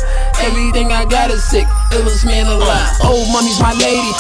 Everything 0.41 0.93
I 0.93 1.05
got 1.05 1.31
is 1.31 1.43
sick, 1.43 1.67
illest 1.91 2.25
man 2.25 2.47
alive. 2.47 2.95
Old 3.03 3.27
oh, 3.27 3.33
money's 3.35 3.59
my 3.59 3.75
lady, 3.75 4.13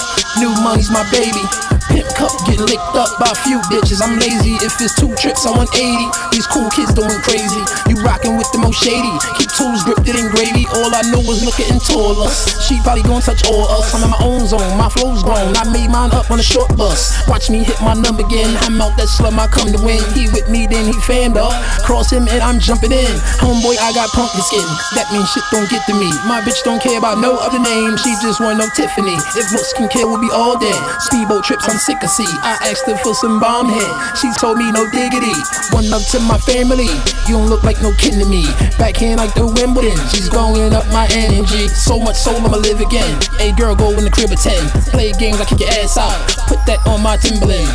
new 0.42 0.50
money's 0.64 0.90
my 0.90 1.06
baby. 1.14 1.75
Pimp 1.96 2.12
cup 2.12 2.28
getting 2.44 2.68
licked 2.68 2.92
up 2.92 3.08
by 3.16 3.32
a 3.32 3.38
few 3.48 3.56
bitches. 3.72 4.04
I'm 4.04 4.20
lazy. 4.20 4.60
If 4.60 4.76
it's 4.84 4.92
two 5.00 5.08
trips, 5.16 5.48
I 5.48 5.56
want 5.56 5.72
80. 5.72 5.80
These 6.28 6.44
cool 6.44 6.68
kids 6.68 6.92
doing 6.92 7.08
crazy. 7.24 7.64
You 7.88 7.96
rockin' 8.04 8.36
with 8.36 8.52
the 8.52 8.60
most 8.60 8.84
shady. 8.84 9.08
Keep 9.40 9.48
tools 9.56 9.80
gripped 9.80 10.04
in 10.04 10.28
gravy. 10.28 10.68
All 10.76 10.92
I 10.92 11.00
know 11.08 11.24
is 11.24 11.40
looking 11.40 11.80
taller. 11.80 12.28
She 12.60 12.76
probably 12.84 13.00
gon' 13.00 13.24
touch 13.24 13.48
all 13.48 13.64
us. 13.72 13.96
I'm 13.96 14.04
in 14.04 14.12
my 14.12 14.20
own 14.20 14.44
zone. 14.44 14.76
My 14.76 14.92
flow's 14.92 15.24
grown. 15.24 15.56
I 15.56 15.64
made 15.72 15.88
mine 15.88 16.12
up 16.12 16.28
on 16.28 16.36
a 16.36 16.44
short 16.44 16.68
bus. 16.76 17.16
Watch 17.32 17.48
me 17.48 17.64
hit 17.64 17.80
my 17.80 17.96
number 17.96 18.28
again. 18.28 18.52
I'm 18.68 18.76
out 18.76 18.92
that 19.00 19.08
slum. 19.08 19.40
I 19.40 19.48
come 19.48 19.72
to 19.72 19.80
win. 19.80 20.04
He 20.12 20.28
with 20.36 20.52
me, 20.52 20.68
then 20.68 20.84
he 20.84 20.96
fanned 21.08 21.40
up. 21.40 21.56
Cross 21.80 22.12
him 22.12 22.28
and 22.28 22.44
I'm 22.44 22.60
jumping 22.60 22.92
in. 22.92 23.12
Homeboy, 23.40 23.80
I 23.80 23.96
got 23.96 24.12
pumpkin 24.12 24.44
skin. 24.44 24.68
That 24.92 25.08
means 25.16 25.32
shit 25.32 25.48
don't 25.48 25.64
get 25.72 25.80
to 25.88 25.96
me. 25.96 26.12
My 26.28 26.44
bitch 26.44 26.60
don't 26.60 26.82
care 26.84 27.00
about 27.00 27.24
no 27.24 27.40
other 27.40 27.56
name. 27.56 27.96
She 27.96 28.12
just 28.20 28.36
want 28.36 28.60
no 28.60 28.68
Tiffany. 28.76 29.16
If 29.32 29.48
looks 29.48 29.72
can 29.72 29.88
kill, 29.88 30.12
we'll 30.12 30.20
be 30.20 30.28
all 30.28 30.60
dead. 30.60 30.76
Speedboat 31.00 31.48
trips, 31.48 31.64
I'm 31.64 31.80
sick 31.86 32.02
of 32.02 32.10
see. 32.10 32.26
I 32.42 32.58
asked 32.66 32.84
her 32.86 32.98
for 32.98 33.14
some 33.14 33.38
bomb 33.38 33.70
head. 33.70 34.18
She 34.18 34.26
told 34.42 34.58
me 34.58 34.72
no 34.72 34.90
diggity. 34.90 35.32
One 35.70 35.86
up 35.94 36.02
to 36.10 36.18
my 36.26 36.36
family. 36.38 36.90
You 37.30 37.38
don't 37.38 37.48
look 37.48 37.62
like 37.62 37.80
no 37.80 37.92
kid 37.94 38.18
to 38.18 38.26
me. 38.26 38.42
Backhand 38.76 39.18
like 39.18 39.34
the 39.34 39.46
Wimbledon. 39.46 39.96
She's 40.10 40.28
going 40.28 40.74
up 40.74 40.86
my 40.90 41.06
energy. 41.12 41.68
So 41.68 42.00
much 42.00 42.16
soul, 42.16 42.42
I'ma 42.42 42.58
live 42.58 42.80
again. 42.80 43.14
Hey 43.38 43.54
girl, 43.54 43.76
go 43.76 43.90
in 43.94 44.02
the 44.02 44.10
crib 44.10 44.32
at 44.32 44.38
10. 44.42 44.90
Play 44.90 45.12
games, 45.12 45.40
I 45.40 45.44
kick 45.44 45.60
your 45.60 45.70
ass 45.78 45.96
out. 45.96 46.18
Put 46.48 46.58
that 46.66 46.82
on 46.88 47.02
my 47.02 47.16
Timberland. 47.16 47.70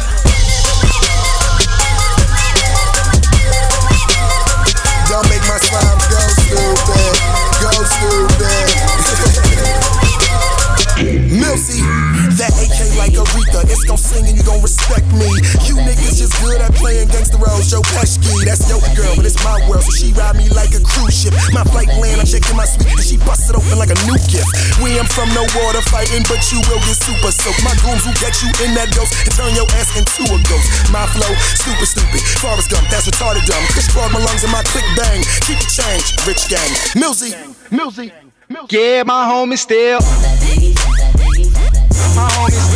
Gangster 17.83 18.21
roles. 18.21 18.41
Joe 18.41 18.41
Pesci, 18.41 18.45
that's 18.45 18.69
your 18.69 18.81
girl, 18.95 19.15
but 19.15 19.25
it's 19.25 19.39
my 19.43 19.57
world. 19.69 19.83
So 19.83 19.91
she 19.91 20.13
ride 20.13 20.35
me 20.35 20.49
like 20.49 20.73
a 20.73 20.81
cruise 20.81 21.15
ship. 21.15 21.33
My 21.53 21.63
flight 21.63 21.87
land, 21.97 22.21
I'm 22.21 22.27
checking 22.27 22.55
my 22.55 22.65
suite, 22.65 22.93
and 22.93 23.03
she 23.03 23.17
bust 23.17 23.49
it 23.49 23.55
open 23.55 23.77
like 23.77 23.89
a 23.89 23.99
new 24.05 24.17
gift. 24.29 24.49
We 24.81 24.97
ain't 24.97 25.09
from 25.09 25.29
no 25.33 25.43
water 25.57 25.81
fighting, 25.89 26.23
but 26.29 26.41
you 26.51 26.61
will 26.69 26.81
get 26.85 26.97
super 26.97 27.31
soaked. 27.31 27.63
My 27.63 27.73
goons 27.81 28.05
will 28.05 28.17
get 28.21 28.37
you 28.41 28.49
in 28.65 28.73
that 28.77 28.93
ghost 28.93 29.13
and 29.25 29.33
turn 29.33 29.53
your 29.57 29.67
ass 29.77 29.93
into 29.97 30.23
a 30.29 30.37
ghost. 30.45 30.67
My 30.93 31.05
flow, 31.09 31.31
super 31.57 31.85
stupid. 31.85 32.21
Forrest 32.41 32.69
Gump, 32.69 32.85
that's 32.89 33.07
retarded 33.09 33.45
dumb. 33.49 33.63
Kush 33.73 33.89
clog 33.89 34.11
my 34.13 34.21
lungs 34.21 34.43
and 34.43 34.53
my 34.53 34.63
click 34.69 34.85
bang. 34.97 35.21
Keep 35.45 35.59
the 35.59 35.69
change, 35.69 36.05
rich 36.27 36.49
gang. 36.49 36.71
Milsy, 36.97 37.33
Milsy. 37.71 38.11
Yeah, 38.69 39.03
my 39.03 39.25
homie 39.25 39.57
still. 39.57 39.99
My 42.15 42.27
homie 42.35 42.51
still. 42.51 42.70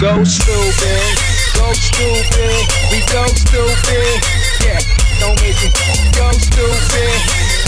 Go 0.00 0.24
stupid, 0.24 1.14
go 1.54 1.72
stupid, 1.72 2.66
we 2.90 2.98
go 3.12 3.26
stupid. 3.26 4.18
Yeah, 4.64 4.80
don't 5.20 5.38
make 5.42 5.54
me 5.62 5.70
go 6.14 6.30
stupid, 6.32 7.18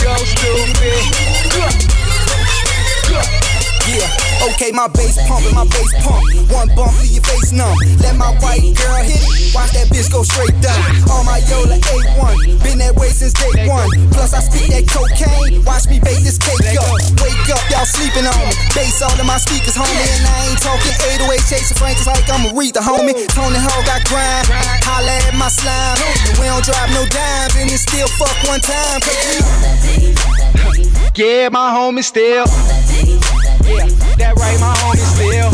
go 0.02 0.16
stupid. 0.24 1.02
Go, 1.52 1.66
go. 3.10 3.20
Yeah, 3.86 4.50
okay, 4.50 4.72
my 4.72 4.88
bass 4.88 5.16
pumping, 5.28 5.54
my 5.54 5.64
bass 5.64 5.94
pump. 6.02 6.26
One 6.50 6.68
bump, 6.74 6.98
leave 7.00 7.12
your 7.12 7.22
face 7.22 7.52
numb. 7.52 7.78
Let 8.00 8.16
my 8.16 8.34
white 8.42 8.74
girl 8.74 9.02
hit 9.06 9.22
it, 9.22 9.54
watch 9.54 9.70
that 9.72 9.86
bitch 9.88 10.10
go 10.10 10.22
straight 10.22 10.58
down. 10.60 10.82
All 11.10 11.22
my 11.22 11.38
Yola 11.46 11.78
A1, 11.78 12.62
been 12.62 12.78
that 12.78 12.96
way 12.96 13.08
since 13.08 13.32
day 13.32 13.68
one. 13.68 13.88
Plus, 14.10 14.34
I 14.34 14.40
speak 14.40 14.74
that 14.74 14.90
cocaine, 14.90 15.64
watch 15.64 15.75
sleeping 17.86 18.26
on 18.26 18.34
me. 18.42 18.52
Bass 18.74 18.98
all 19.02 19.14
in 19.14 19.26
my 19.26 19.38
speakers, 19.38 19.78
homie. 19.78 19.94
And 19.94 20.26
I 20.26 20.50
ain't 20.50 20.60
talking 20.60 20.92
808 21.22 21.38
chasing 21.46 21.76
Frank 21.78 21.96
just 21.96 22.10
like 22.10 22.26
I'm 22.26 22.50
a 22.50 22.50
Aretha, 22.50 22.82
homie. 22.82 23.14
Tony 23.30 23.60
Hall 23.62 23.82
got 23.86 24.02
grind, 24.10 24.50
holla 24.82 25.14
at 25.30 25.34
my 25.38 25.48
slime. 25.48 25.96
And 26.26 26.36
we 26.42 26.50
don't 26.50 26.64
drive 26.66 26.90
no 26.90 27.06
dimes, 27.06 27.54
and 27.56 27.70
it 27.70 27.78
still 27.78 28.10
fuck 28.18 28.34
one 28.50 28.60
time. 28.60 29.00
Yeah, 31.14 31.48
my 31.48 31.70
homie 31.70 32.02
still. 32.02 32.44
Yeah, 33.64 33.88
that 34.18 34.34
right, 34.36 34.58
my 34.60 34.74
homie 34.82 35.06
still. 35.14 35.50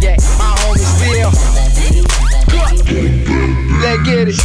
Yeah, 0.00 0.16
my 0.38 0.54
homie 0.62 0.86
still. 0.86 1.30
Let's 3.82 4.02
get 4.06 4.28
it. 4.28 4.38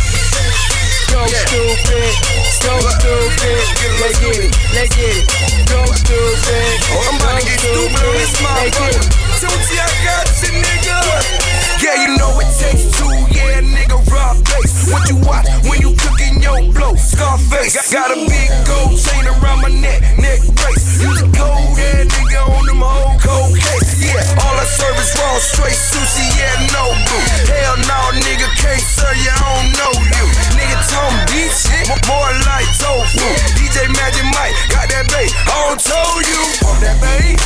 Go 1.11 1.25
stupid, 1.27 2.36
go 2.63 2.79
stupid. 2.79 3.57
Let's 3.99 4.19
get 4.19 4.37
it, 4.37 4.51
let's 4.73 4.95
get 4.95 5.17
it. 5.17 5.25
Go 5.69 5.85
stupid. 5.93 6.79
Oh, 6.93 7.09
I'm 7.09 7.15
about 7.17 7.41
to 7.41 7.45
get 7.45 7.59
stupid 7.59 8.03
on 8.03 8.13
this 8.15 8.33
motherfucker. 8.41 9.05
Tucci, 9.41 9.75
I 9.79 9.87
got 10.03 10.27
you, 10.41 10.51
nigga. 10.61 11.46
Yeah, 11.77 11.93
you 12.01 12.17
know 12.17 12.33
it 12.41 12.49
takes 12.57 12.89
two, 12.97 13.05
yeah, 13.29 13.61
nigga, 13.61 14.01
rock 14.09 14.41
bass. 14.49 14.89
What 14.89 15.05
you 15.09 15.17
watch 15.21 15.45
when 15.69 15.77
you 15.77 15.93
cooking 15.93 16.41
your 16.41 16.73
blow? 16.73 16.95
Scarface. 16.97 17.77
Got 17.93 18.09
a 18.09 18.17
big 18.17 18.49
gold 18.65 18.97
chain 18.97 19.29
around 19.29 19.61
my 19.61 19.69
neck, 19.69 20.01
neck 20.17 20.41
brace. 20.57 20.97
Use 20.97 21.21
a 21.21 21.29
cold 21.37 21.77
ass 21.77 22.09
nigga 22.09 22.41
on 22.49 22.65
them 22.65 22.81
whole 22.81 23.13
cold 23.21 23.53
case. 23.53 24.01
Yeah, 24.01 24.41
all 24.41 24.57
I 24.57 24.65
serve 24.65 24.97
is 24.97 25.13
raw, 25.21 25.37
straight 25.37 25.77
sushi, 25.77 26.25
yeah, 26.41 26.65
no 26.73 26.97
boo. 27.05 27.21
Hell 27.45 27.77
no, 27.85 27.99
nigga, 28.25 28.49
can't 28.57 28.81
serve 28.81 29.13
you, 29.21 29.29
I 29.29 29.45
don't 29.45 29.69
know 29.77 29.93
you. 30.01 30.25
Nigga, 30.57 30.81
Tom 30.89 31.13
beat 31.29 31.53
shit, 31.53 31.85
more 32.09 32.33
like 32.49 32.69
tofu. 32.81 33.21
DJ 33.53 33.85
Magic 33.93 34.25
Mike, 34.33 34.57
got 34.73 34.89
that 34.89 35.05
bass, 35.13 35.29
I 35.45 35.53
don't 35.61 35.77
told 35.77 36.25
you. 36.25 36.41
Pump 36.57 36.81
that 36.81 36.97
bass. 37.05 37.37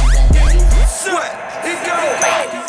Sweat, 0.87 1.35
it 1.67 1.79
go. 1.83 2.60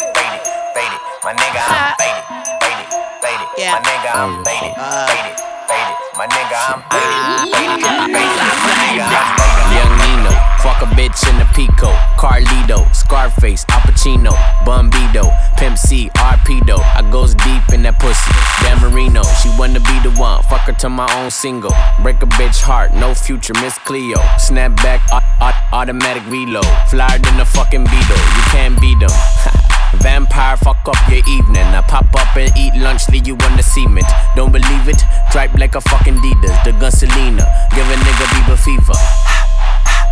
Mm-hmm. 1.22 1.38
Faded, 1.38 1.38
my 1.38 1.38
nigga, 1.38 1.62
I'm 1.62 1.94
faded, 2.02 2.24
faded, 2.58 2.88
faded. 3.22 3.46
My 3.62 3.78
nigga, 3.78 4.10
I'm 4.10 4.42
faded, 4.42 4.74
faded, 5.06 5.38
faded. 5.70 5.94
My 6.18 6.26
nigga, 6.26 6.58
I'm 6.66 6.82
faded, 6.90 7.54
faded, 7.54 7.78
faded. 7.78 8.42
My 8.42 8.74
nigga, 8.82 9.06
I'm 9.06 9.28
faded. 9.38 9.70
Young 9.72 9.94
Nino, 10.02 10.32
fuck 10.66 10.82
a 10.82 10.86
bitch 10.98 11.22
in 11.30 11.38
the 11.38 11.46
Pico, 11.54 11.94
Carlito, 12.18 12.92
Scarface, 12.94 13.64
Al 13.70 13.80
Pacino, 13.86 14.32
Bumbido, 14.66 15.30
Pimp 15.58 15.78
C, 15.78 16.10
Arpedo. 16.18 16.78
I 16.82 17.08
goes 17.12 17.34
deep 17.36 17.62
in 17.72 17.82
that 17.82 18.00
pussy. 18.00 18.32
Dan 18.66 18.80
Marino, 18.82 19.22
she 19.40 19.48
wanna 19.56 19.78
be 19.78 19.96
the 20.02 20.10
one. 20.18 20.42
Fuck 20.50 20.62
her 20.62 20.72
to 20.72 20.88
my 20.88 21.06
own 21.22 21.30
single. 21.30 21.72
Break 22.02 22.20
a 22.22 22.26
bitch 22.26 22.60
heart, 22.60 22.94
no 22.94 23.14
future, 23.14 23.54
Miss 23.62 23.78
Cleo. 23.78 24.18
Snap 24.38 24.74
back, 24.82 25.00
au- 25.12 25.20
au- 25.46 25.78
automatic 25.78 26.24
reload. 26.26 26.66
Flyer 26.90 27.18
than 27.20 27.38
a 27.40 27.44
fucking 27.44 27.84
Beetle, 27.84 28.16
you 28.36 28.42
can't 28.50 28.80
beat 28.80 28.98
them. 28.98 29.10
Vampire, 30.00 30.56
fuck 30.56 30.80
up 30.86 30.96
your 31.08 31.22
evening. 31.28 31.66
I 31.74 31.82
pop 31.88 32.06
up 32.14 32.36
and 32.36 32.50
eat 32.56 32.74
lunch, 32.76 33.08
leave 33.10 33.26
you 33.26 33.34
on 33.34 33.56
the 33.56 33.62
cement. 33.62 34.06
Don't 34.36 34.52
believe 34.52 34.88
it? 34.88 35.02
Dripe 35.30 35.54
like 35.54 35.74
a 35.74 35.80
fucking 35.80 36.14
Adidas, 36.14 36.64
the 36.64 36.72
gun 36.72 36.90
Selena. 36.90 37.44
Give 37.74 37.86
a 37.86 37.96
nigga 37.96 38.26
Bieber 38.32 38.58
fever. 38.58 38.94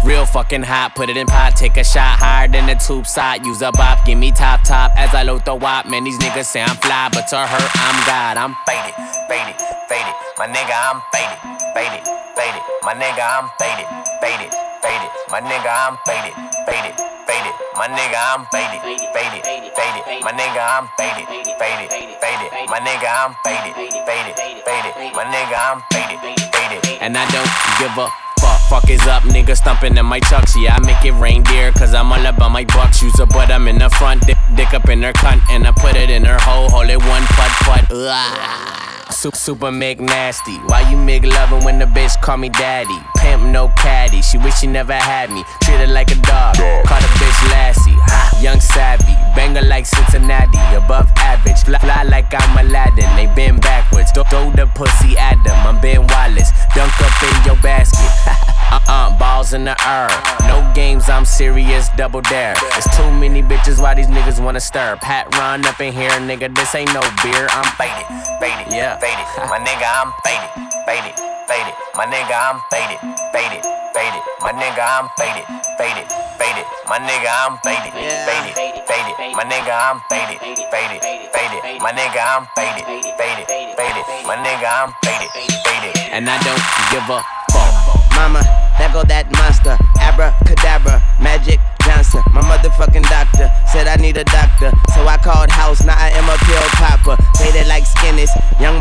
Real 0.02 0.24
fucking 0.24 0.62
hot, 0.62 0.94
put 0.94 1.10
it 1.10 1.16
in 1.16 1.26
pot, 1.26 1.56
take 1.56 1.76
a 1.76 1.84
shot 1.84 2.18
higher 2.18 2.48
than 2.48 2.66
the 2.66 2.74
tube 2.74 3.06
side. 3.06 3.44
Use 3.44 3.60
a 3.60 3.70
bop, 3.72 4.06
give 4.06 4.18
me 4.18 4.32
top 4.32 4.64
top 4.64 4.92
as 4.96 5.14
I 5.14 5.24
load 5.24 5.44
the 5.44 5.54
wop. 5.54 5.86
Man, 5.86 6.04
these 6.04 6.18
niggas 6.18 6.46
say 6.46 6.62
I'm 6.62 6.76
fly, 6.76 7.10
but 7.12 7.28
to 7.28 7.36
her, 7.36 7.68
I'm 7.84 7.98
God. 8.08 8.36
I'm 8.40 8.56
faded, 8.64 8.96
faded, 9.28 9.60
faded. 9.88 10.14
My 10.38 10.48
nigga, 10.48 10.72
I'm 10.72 11.02
faded, 11.12 11.38
faded, 11.76 12.02
faded. 12.32 12.62
My 12.80 12.94
nigga, 12.96 13.20
I'm 13.20 13.50
faded, 13.60 13.88
faded, 14.24 14.50
faded. 14.80 15.10
My 15.28 15.40
nigga, 15.44 15.68
I'm 15.68 15.98
faded, 16.08 16.32
faded, 16.64 16.96
faded. 17.30 17.54
My 17.78 17.86
nigga, 17.86 18.18
I'm 18.18 18.42
faded, 18.50 18.82
faded, 19.14 19.42
faded. 19.46 20.22
My 20.26 20.32
nigga, 20.34 20.58
I'm 20.58 20.90
faded, 20.98 21.26
faded, 21.62 21.88
faded. 22.18 22.50
My 22.66 22.80
nigga, 22.82 23.06
I'm 23.06 23.32
faded, 23.46 23.74
faded, 24.02 24.34
faded. 24.66 24.92
My 25.14 25.24
nigga, 25.30 25.54
I'm 25.54 25.78
faded, 25.94 26.18
faded. 26.50 26.98
and 27.00 27.16
I 27.16 27.24
don't 27.30 27.52
give 27.78 27.94
a 27.94 28.10
fuck. 28.42 28.58
Fuck 28.70 28.90
is 28.90 29.06
up, 29.06 29.22
nigga 29.24 29.56
stumping 29.56 29.96
in 29.96 30.06
my 30.06 30.20
chucks. 30.20 30.54
Yeah, 30.56 30.76
I 30.76 30.80
make 30.80 31.04
it 31.04 31.12
reindeer, 31.12 31.72
cause 31.72 31.94
I'm 31.94 32.12
all 32.12 32.26
about 32.26 32.50
my 32.50 32.64
bucks. 32.64 33.02
Use 33.02 33.18
a 33.20 33.26
butt, 33.26 33.50
I'm 33.50 33.68
in 33.68 33.78
the 33.78 33.90
front, 33.90 34.26
dick, 34.26 34.38
dick 34.56 34.74
up 34.74 34.88
in 34.88 35.02
her 35.02 35.12
cunt, 35.12 35.42
and 35.50 35.66
I 35.66 35.72
put 35.72 35.96
it 35.96 36.10
in 36.10 36.24
her 36.24 36.38
hole, 36.40 36.68
hold 36.68 36.90
it 36.90 36.98
one 36.98 37.22
put 37.38 37.52
put. 37.66 37.84
Ugh. 37.90 38.89
Super, 39.10 39.36
super 39.36 39.70
Mick 39.70 40.00
nasty. 40.00 40.56
Why 40.66 40.88
you 40.90 40.96
Mick 40.96 41.28
loving 41.28 41.64
when 41.64 41.78
the 41.78 41.84
bitch 41.84 42.20
call 42.22 42.36
me 42.36 42.48
daddy? 42.48 42.96
Pimp 43.18 43.42
no 43.42 43.68
caddy. 43.76 44.22
She 44.22 44.38
wish 44.38 44.58
she 44.58 44.66
never 44.66 44.94
had 44.94 45.30
me. 45.30 45.44
Treat 45.62 45.76
her 45.76 45.86
like 45.86 46.10
a 46.10 46.14
dog. 46.14 46.56
Call 46.56 47.00
the 47.00 47.10
bitch 47.20 47.50
Lassie. 47.50 47.92
Ha, 47.92 48.40
Young 48.40 48.60
savvy. 48.60 49.12
Banger 49.36 49.62
like 49.62 49.86
Cincinnati. 49.86 50.58
Above 50.74 51.10
average. 51.18 51.58
Fly, 51.64 51.78
fly 51.78 52.02
like 52.04 52.32
I'm 52.32 52.66
Aladdin. 52.66 53.08
They 53.16 53.26
bend 53.34 53.60
backwards. 53.60 54.10
Throw, 54.12 54.24
throw 54.30 54.50
the 54.52 54.66
pussy 54.74 55.18
at 55.18 55.36
them. 55.44 55.66
I'm 55.66 55.80
Ben 55.80 56.06
Wallace. 56.06 56.50
Dunk 56.74 56.92
up 57.00 57.22
in 57.22 57.44
your 57.44 57.56
basket. 57.62 58.10
Uh-uh, 58.70 59.18
balls 59.18 59.52
in 59.52 59.64
the 59.64 59.74
air. 59.82 60.06
No 60.46 60.62
games, 60.74 61.08
I'm 61.08 61.24
serious, 61.24 61.88
double 61.96 62.20
dare. 62.20 62.54
It's 62.78 62.86
too 62.96 63.10
many 63.10 63.42
bitches, 63.42 63.82
why 63.82 63.94
these 63.94 64.06
niggas 64.06 64.42
wanna 64.42 64.60
stir? 64.60 64.96
Pat 65.02 65.26
run 65.34 65.66
up 65.66 65.80
in 65.80 65.92
here, 65.92 66.10
nigga, 66.22 66.54
this 66.54 66.72
ain't 66.76 66.94
no 66.94 67.00
beer, 67.22 67.48
I'm 67.50 67.66
faded, 67.74 68.06
faded, 68.38 68.72
yeah. 68.72 68.99
Faded. 69.00 69.26
My 69.48 69.58
nigga, 69.58 69.88
I'm 69.88 70.12
faded, 70.22 70.50
faded, 70.84 71.16
faded. 71.48 71.74
My 71.96 72.06
nigga, 72.06 72.36
I'm 72.36 72.60
faded, 72.70 73.00
faded, 73.32 73.64
faded. 73.96 74.22
My 74.44 74.52
nigga, 74.52 74.84
I'm 74.84 75.08
faded, 75.16 75.44
faded, 75.80 76.06
faded. 76.36 76.66
My 76.86 77.00
nigga, 77.00 77.32
I'm 77.32 77.56
faded, 77.64 77.96
faded, 78.04 78.54
faded. 78.86 79.16
My 79.34 79.44
nigga, 79.48 79.72
I'm 79.72 80.00
faded, 80.12 80.38
faded, 80.70 81.00
faded. 81.32 81.80
My 81.80 81.92
nigga, 81.92 82.20
I'm 82.20 82.44
faded, 82.54 82.84
faded, 83.16 83.46
faded. 83.76 84.04
My 84.28 84.36
nigga, 84.36 84.68
I'm 84.68 84.92
faded, 85.02 85.30
faded. 85.64 85.96
And 86.12 86.28
I 86.28 86.36
don't 86.44 86.64
give 86.92 87.08
a 87.08 87.20
fuck. 87.52 87.80
Mama, 88.14 88.44
there 88.78 88.92
go 88.92 89.02
that 89.04 89.32
monster. 89.32 89.76
Abracadabra, 90.00 91.00
Magic 91.20 91.58
Johnson. 91.84 92.20
My 92.32 92.42
motherfucking 92.44 93.08
doctor 93.08 93.48
said 93.72 93.88
I 93.88 93.96
need 93.96 94.16
a 94.16 94.24
doctor. 94.24 94.70
So 94.92 95.06
I 95.08 95.16
called 95.16 95.48
house, 95.50 95.82
now 95.84 95.96
I 95.96 96.10
am 96.12 96.28
a 96.28 96.36
pill 96.44 96.66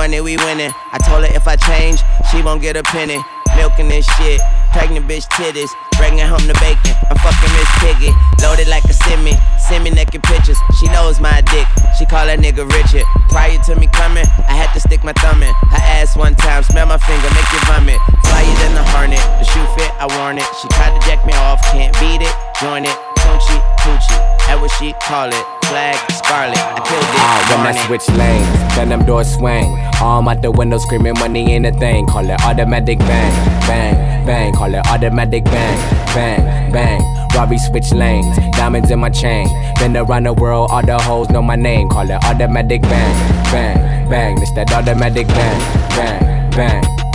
money 0.10 0.22
we 0.22 0.38
winning. 0.42 0.74
I 0.90 0.98
told 1.06 1.22
her 1.22 1.30
if 1.38 1.46
I 1.48 1.56
change, 1.56 2.02
she 2.32 2.42
won't 2.42 2.66
get 2.66 2.76
a 2.76 2.82
penny. 2.82 3.22
Milking 3.54 3.90
this 3.90 4.10
shit, 4.18 4.42
pregnant 4.74 5.06
bitch 5.06 5.30
titties, 5.30 5.70
bringing 6.02 6.26
home 6.26 6.42
the 6.50 6.58
bacon. 6.58 6.98
I'm 7.14 7.18
fucking 7.22 7.54
Miss 7.54 7.70
Piggy, 7.78 8.10
loaded 8.42 8.66
like 8.70 8.86
a 8.86 8.94
semi, 8.94 9.38
semi 9.70 9.94
naked 9.94 10.24
pictures. 10.24 10.58
She 10.80 10.88
knows 10.90 11.20
my 11.20 11.42
dick, 11.54 11.68
she 11.98 12.10
call 12.10 12.26
that 12.26 12.42
nigga 12.42 12.66
Richard. 12.66 13.06
Prior 13.30 13.58
to 13.70 13.76
me 13.78 13.86
coming, 13.94 14.26
I 14.50 14.58
had 14.58 14.74
to 14.74 14.80
stick 14.80 15.04
my 15.04 15.14
thumb 15.14 15.44
in 15.46 15.54
her 15.54 15.84
ass 16.02 16.18
one 16.18 16.34
time, 16.34 16.64
smell 16.64 16.88
my 16.88 16.98
finger, 16.98 17.30
make 17.30 17.50
you 17.54 17.62
vomit. 17.70 18.02
Flyer 18.26 18.56
than 18.66 18.74
the 18.74 18.86
hornet, 18.90 19.22
the 19.38 19.46
shoe 19.46 19.66
fit, 19.78 19.94
I 20.02 20.10
worn 20.18 20.42
it. 20.42 20.48
She 20.58 20.66
tried 20.74 20.98
to 20.98 21.02
jack 21.06 21.22
me 21.26 21.34
off, 21.38 21.62
can't 21.70 21.94
beat 22.02 22.26
it, 22.26 22.34
join 22.58 22.82
it. 22.86 22.98
Coochie, 23.22 23.62
coochie, 23.86 24.18
that 24.50 24.60
what 24.60 24.72
she 24.72 24.94
call 24.94 25.30
it. 25.30 25.46
Flag, 25.70 25.96
scarlet, 26.12 26.58
I 26.58 26.82
killed 26.82 27.06
it. 27.06 27.22
Ah, 27.22 27.62
when 27.62 27.68
I 27.70 27.74
switch 27.86 28.10
lanes, 28.18 28.76
then 28.76 28.90
them 28.90 29.06
doors 29.06 29.30
swing. 29.36 29.70
Arm 30.02 30.28
out 30.28 30.42
the 30.42 30.50
window 30.50 30.80
screaming 30.80 31.14
money 31.20 31.54
ain't 31.54 31.68
a 31.68 31.72
thing. 31.72 32.08
Call 32.08 32.28
it 32.28 32.42
automatic 32.42 32.98
bang, 33.00 33.34
bang, 33.70 34.26
bang. 34.26 34.54
Call 34.54 34.74
it 34.74 34.86
automatic 34.88 35.44
bang, 35.46 35.78
bang, 36.16 36.72
bang. 36.72 37.02
Robbie 37.36 37.60
switch 37.60 37.92
lanes, 37.94 38.36
diamonds 38.58 38.90
in 38.90 38.98
my 38.98 39.12
chain. 39.12 39.48
Been 39.78 39.96
around 39.96 40.24
the 40.24 40.34
world, 40.34 40.72
all 40.72 40.82
the 40.84 40.98
hoes 40.98 41.30
know 41.30 41.44
my 41.44 41.56
name. 41.56 41.88
Call 41.88 42.10
it 42.10 42.24
automatic 42.26 42.82
bang, 42.82 43.16
bang, 43.52 44.10
bang. 44.10 44.42
It's 44.42 44.52
that 44.54 44.74
automatic 44.74 45.28
bang, 45.28 45.60
bang, 45.90 46.50
bang. 46.52 47.09